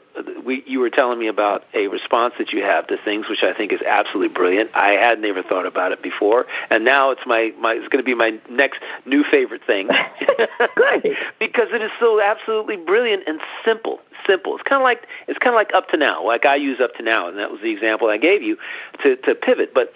[0.44, 3.52] we you were telling me about a response that you have to things which I
[3.54, 4.70] think is absolutely brilliant.
[4.74, 8.06] I had never thought about it before, and now it's my my it's going to
[8.06, 9.88] be my next new favorite thing.
[11.38, 14.00] because it is so absolutely brilliant and simple.
[14.26, 14.54] Simple.
[14.54, 16.24] It's kind of like it's kind of like up to now.
[16.24, 18.56] Like I use up to now, and that was the example I gave you
[19.02, 19.92] to to pivot, but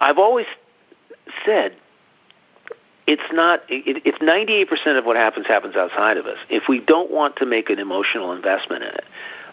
[0.00, 0.46] I've always
[1.44, 1.76] said
[3.06, 7.10] it's not it, it's 98% of what happens happens outside of us if we don't
[7.10, 9.04] want to make an emotional investment in it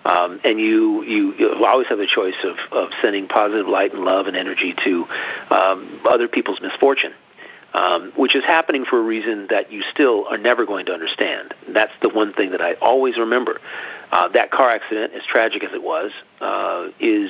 [0.05, 4.03] um, and you, you you always have the choice of of sending positive light and
[4.03, 5.05] love and energy to
[5.49, 7.13] um, other people's misfortune
[7.73, 11.53] um, which is happening for a reason that you still are never going to understand.
[11.69, 13.59] That's the one thing that I always remember.
[14.11, 17.29] Uh, that car accident, as tragic as it was, uh, is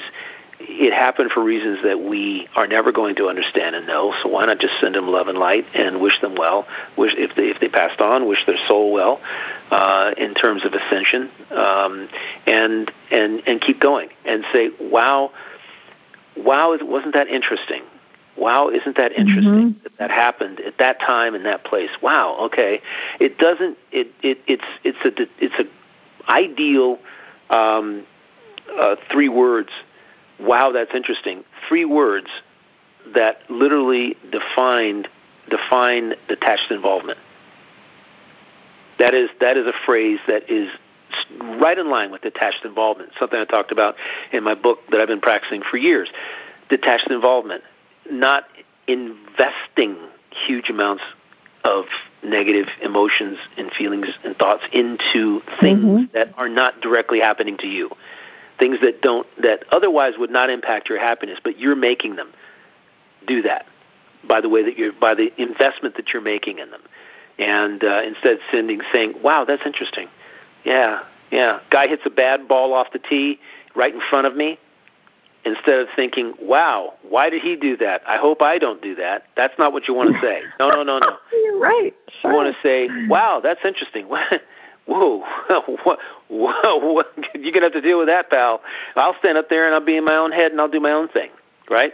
[0.60, 4.14] it happened for reasons that we are never going to understand and know.
[4.24, 6.68] So why not just send them love and light and wish them well?
[6.98, 9.22] Wish if they if they passed on, wish their soul well
[9.70, 12.10] uh, in terms of ascension, um,
[12.48, 15.32] and and and keep going and say, wow,
[16.36, 17.84] wow, wasn't that interesting?
[18.36, 19.84] Wow, isn't that interesting mm-hmm.
[19.84, 21.90] that that happened at that time in that place?
[22.02, 22.82] Wow, okay.
[23.20, 23.78] It doesn't.
[23.92, 27.00] It it it's it's a it's a ideal
[27.50, 28.06] um,
[28.80, 29.70] uh, three words
[30.40, 31.44] wow, that's interesting.
[31.68, 32.28] Three words
[33.14, 35.08] that literally defined
[35.50, 37.18] define detached involvement.
[39.00, 40.70] That is that is a phrase that is
[41.40, 43.12] right in line with detached involvement.
[43.20, 43.96] Something I talked about
[44.32, 46.10] in my book that I've been practicing for years.
[46.70, 47.64] Detached involvement,
[48.12, 48.46] not
[48.88, 49.98] investing
[50.48, 51.04] huge amounts
[51.64, 51.86] of
[52.24, 56.04] negative emotions and feelings and thoughts into things mm-hmm.
[56.14, 57.90] that are not directly happening to you
[58.60, 62.34] things that don't that otherwise would not impact your happiness, but you're making them
[63.26, 63.66] do that
[64.28, 66.82] by the way that you're by the investment that you're making in them,
[67.38, 70.10] and uh, instead of sending saying, "Wow, that's interesting."
[70.64, 71.60] Yeah, yeah.
[71.70, 73.40] Guy hits a bad ball off the tee
[73.76, 74.60] right in front of me.
[75.46, 78.02] Instead of thinking, "Wow, why did he do that?
[78.08, 80.42] I hope I don't do that." That's not what you want to say.
[80.60, 81.18] No, no, no, no.
[81.32, 81.94] You're right.
[82.22, 82.32] Sure.
[82.32, 84.10] You want to say, "Wow, that's interesting."
[84.88, 85.24] whoa,
[85.84, 88.62] what, what, what, you're gonna have to deal with that, pal.
[88.96, 90.92] I'll stand up there and I'll be in my own head and I'll do my
[90.92, 91.30] own thing,
[91.70, 91.94] right?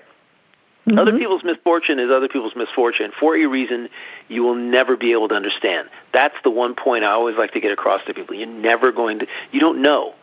[0.88, 1.00] Mm-hmm.
[1.00, 3.88] Other people's misfortune is other people's misfortune for a reason
[4.28, 5.88] you will never be able to understand.
[6.14, 8.36] That's the one point I always like to get across to people.
[8.36, 10.14] You're never going to, you don't know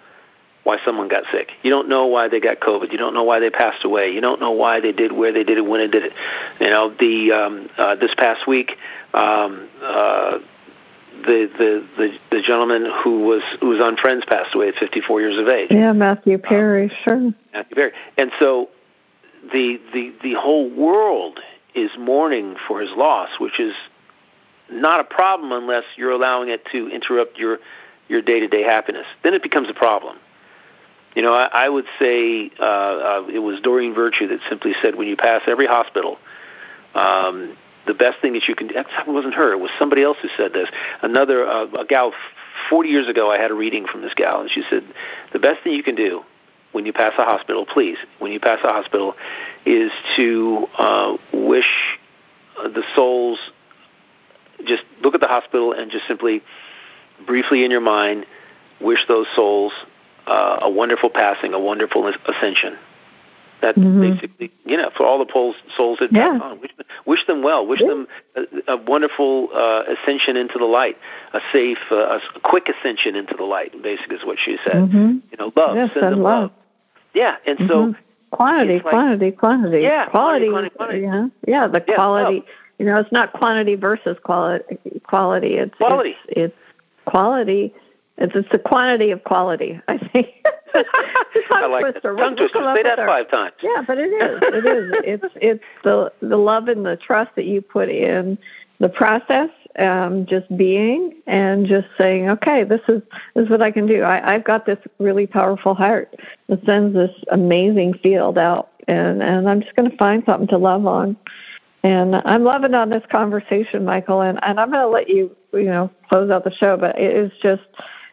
[0.63, 1.53] why someone got sick.
[1.63, 2.93] You don't know why they got COVID.
[2.93, 4.11] You don't know why they passed away.
[4.11, 6.13] You don't know why they did where they did it when they did it.
[6.61, 8.77] You know, the um, uh, this past week,
[9.15, 10.39] um, uh,
[11.25, 15.21] the, the the the gentleman who was who was on Friends passed away at 54
[15.21, 15.71] years of age.
[15.71, 17.35] Yeah, Matthew Perry, um, sure.
[17.53, 18.69] Matthew Perry, and so
[19.53, 21.41] the the the whole world
[21.75, 23.75] is mourning for his loss, which is
[24.71, 27.59] not a problem unless you're allowing it to interrupt your
[28.09, 29.07] your day to day happiness.
[29.23, 30.19] Then it becomes a problem.
[31.15, 34.95] You know, I, I would say uh, uh, it was Doreen Virtue that simply said,
[34.95, 36.19] when you pass every hospital,
[36.95, 37.57] um,
[37.91, 40.29] the best thing that you can do, that wasn't her, it was somebody else who
[40.37, 40.69] said this.
[41.03, 42.13] Another, uh, a gal
[42.69, 44.85] 40 years ago, I had a reading from this gal, and she said,
[45.33, 46.23] the best thing you can do
[46.71, 49.17] when you pass a hospital, please, when you pass a hospital,
[49.67, 51.99] is to uh, wish
[52.57, 53.41] uh, the souls,
[54.65, 56.45] just look at the hospital and just simply,
[57.27, 58.25] briefly in your mind,
[58.81, 59.73] wish those souls
[60.29, 62.79] uh, a wonderful passing, a wonderful ascension.
[63.61, 64.01] That's mm-hmm.
[64.01, 66.33] basically, you know, for all the souls, souls that yeah.
[66.33, 66.61] pass on.
[66.61, 66.71] Wish,
[67.07, 67.67] wish them well.
[67.67, 67.89] Wish yeah.
[67.89, 70.97] them a, a wonderful uh, ascension into the light,
[71.33, 73.73] a safe, uh, a quick ascension into the light.
[73.83, 74.75] Basically, is what she said.
[74.75, 75.19] Mm-hmm.
[75.31, 75.77] You know, love.
[75.77, 76.43] Yes, send them love.
[76.43, 76.53] love.
[77.15, 77.93] Yeah, and mm-hmm.
[77.93, 77.95] so
[78.31, 79.81] quantity, like, quantity, quantity.
[79.83, 80.49] Yeah, quality.
[80.49, 81.67] quantity, quantity, Yeah, yeah.
[81.67, 82.37] The yeah, quality.
[82.37, 82.45] love.
[82.79, 84.79] You know, it's not quantity versus quality.
[85.05, 85.55] Quality.
[85.59, 86.17] It's quality.
[86.29, 86.57] It's, it's
[87.05, 87.75] quality.
[88.21, 89.81] It's it's the quantity of quality.
[89.89, 90.29] I think.
[91.51, 92.15] I like twister.
[92.15, 92.75] Tongue twister.
[92.77, 93.55] Say that five times.
[93.63, 94.41] Yeah, but it is.
[94.43, 94.93] It is.
[95.05, 98.39] it's it's the the love and the trust that you put in
[98.79, 103.03] the process, um, just being and just saying, okay, this is
[103.35, 104.03] this is what I can do.
[104.03, 106.15] I, I've got this really powerful heart
[106.49, 110.59] that sends this amazing field out, and and I'm just going to find something to
[110.59, 111.17] love on.
[111.83, 115.65] And I'm loving on this conversation, Michael, and, and I'm going to let you, you
[115.65, 116.77] know, close out the show.
[116.77, 117.63] But it is just,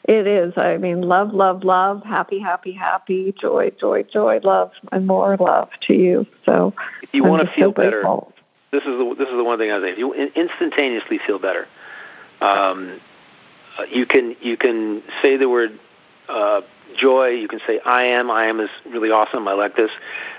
[0.04, 0.54] it is.
[0.58, 5.70] I mean, love, love, love, happy, happy, happy, joy, joy, joy, love, and more love
[5.88, 6.26] to you.
[6.46, 8.04] So if you I'm want to feel so better,
[8.72, 9.92] this is the this is the one thing I say.
[9.92, 11.68] If you instantaneously feel better,
[12.42, 13.00] um,
[13.78, 15.80] uh, you can you can say the word
[16.30, 16.62] uh,
[16.96, 17.30] joy.
[17.30, 18.30] You can say I am.
[18.30, 19.48] I am is really awesome.
[19.48, 19.92] I like this.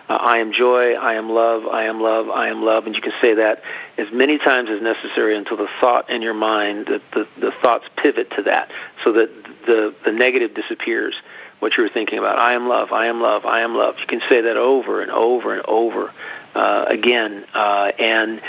[0.09, 0.94] Uh, I am joy.
[0.94, 1.66] I am love.
[1.66, 2.28] I am love.
[2.28, 2.86] I am love.
[2.86, 3.62] And you can say that
[3.96, 7.86] as many times as necessary until the thought in your mind, the, the, the thoughts
[7.96, 8.70] pivot to that,
[9.05, 9.28] so that
[9.66, 11.14] the the negative disappears.
[11.59, 12.38] What you were thinking about.
[12.38, 12.92] I am love.
[12.92, 13.44] I am love.
[13.44, 13.96] I am love.
[13.99, 16.14] You can say that over and over and over
[16.55, 18.40] uh, again, uh, and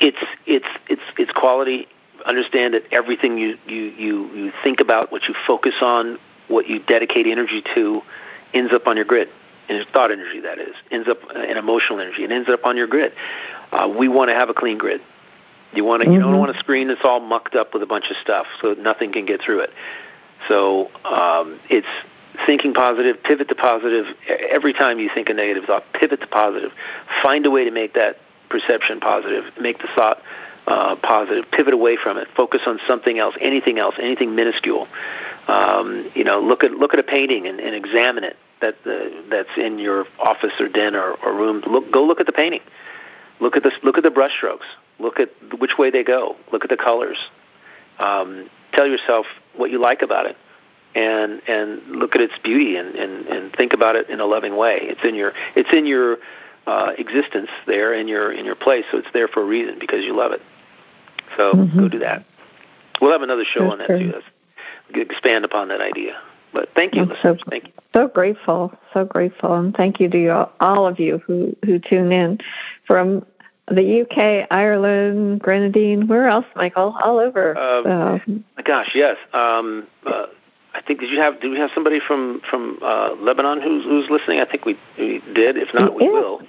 [0.00, 1.86] it's it's it's it's quality
[2.26, 6.18] understand that everything you, you, you, you think about, what you focus on,
[6.52, 8.02] what you dedicate energy to,
[8.54, 9.28] ends up on your grid.
[9.68, 12.24] And thought energy, that is, ends up in emotional energy.
[12.24, 13.12] It ends up on your grid.
[13.70, 15.00] Uh, we want to have a clean grid.
[15.72, 16.14] You want to, mm-hmm.
[16.14, 16.40] you don't Mm-hmm.
[16.40, 19.24] want a screen that's all mucked up with a bunch of stuff, so nothing can
[19.24, 19.70] get through it.
[20.48, 21.86] So um, it's
[22.44, 24.06] thinking positive, pivot to positive.
[24.28, 26.72] Every time you think a negative thought, pivot to positive.
[27.22, 28.18] Find a way to make that
[28.50, 29.44] perception positive.
[29.60, 30.20] Make the thought
[30.66, 31.44] uh, positive.
[31.50, 32.28] Pivot away from it.
[32.36, 34.88] Focus on something else, anything else, anything minuscule.
[35.48, 38.36] Um, you know, look at look at a painting and, and examine it.
[38.60, 41.62] That uh, that's in your office or den or, or room.
[41.66, 42.60] Look, go look at the painting.
[43.40, 43.74] Look at this.
[43.82, 44.66] Look at the brushstrokes.
[45.00, 46.36] Look at which way they go.
[46.52, 47.18] Look at the colors.
[47.98, 49.26] Um, tell yourself
[49.56, 50.36] what you like about it,
[50.94, 54.56] and and look at its beauty and, and, and think about it in a loving
[54.56, 54.78] way.
[54.82, 56.18] It's in your it's in your
[56.66, 60.04] uh, existence there in your in your place, so it's there for a reason because
[60.04, 60.42] you love it.
[61.36, 61.76] So Mhm.
[61.78, 62.24] go do that.
[63.00, 64.06] We'll have another show That's on that great.
[64.06, 64.12] too.
[64.14, 64.26] Let's
[65.00, 66.20] expand upon that idea.
[66.52, 67.36] But thank you, so.
[67.48, 67.72] Thank you.
[67.94, 72.12] so grateful, so grateful, and thank you to you, all of you who who tune
[72.12, 72.38] in
[72.86, 73.24] from
[73.68, 76.94] the UK, Ireland, Grenadine, where else, Michael?
[77.02, 77.56] All over.
[77.56, 79.16] Um, My gosh, yes.
[79.32, 80.26] Um, uh,
[80.74, 84.10] I think did you have did we have somebody from from uh, Lebanon who's who's
[84.10, 84.40] listening?
[84.40, 85.56] I think we, we did.
[85.56, 86.10] If not, we Yeah.
[86.10, 86.42] will.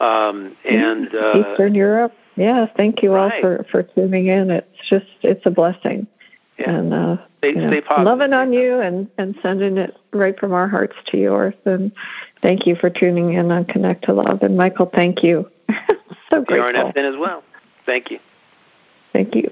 [0.00, 2.12] Um, and uh, Eastern Europe.
[2.36, 4.50] Yeah, thank you all for for tuning in.
[4.50, 6.06] It's just it's a blessing.
[6.58, 8.06] Yeah, And uh, stay, you know, stay positive.
[8.06, 11.54] loving on you and and sending it right from our hearts to yours.
[11.64, 11.92] And
[12.42, 14.42] thank you for tuning in on Connect to Love.
[14.42, 15.50] And Michael, thank you.
[16.30, 16.92] so grateful.
[16.92, 17.42] RNFN as well.
[17.86, 18.18] Thank you.
[19.12, 19.50] Thank you.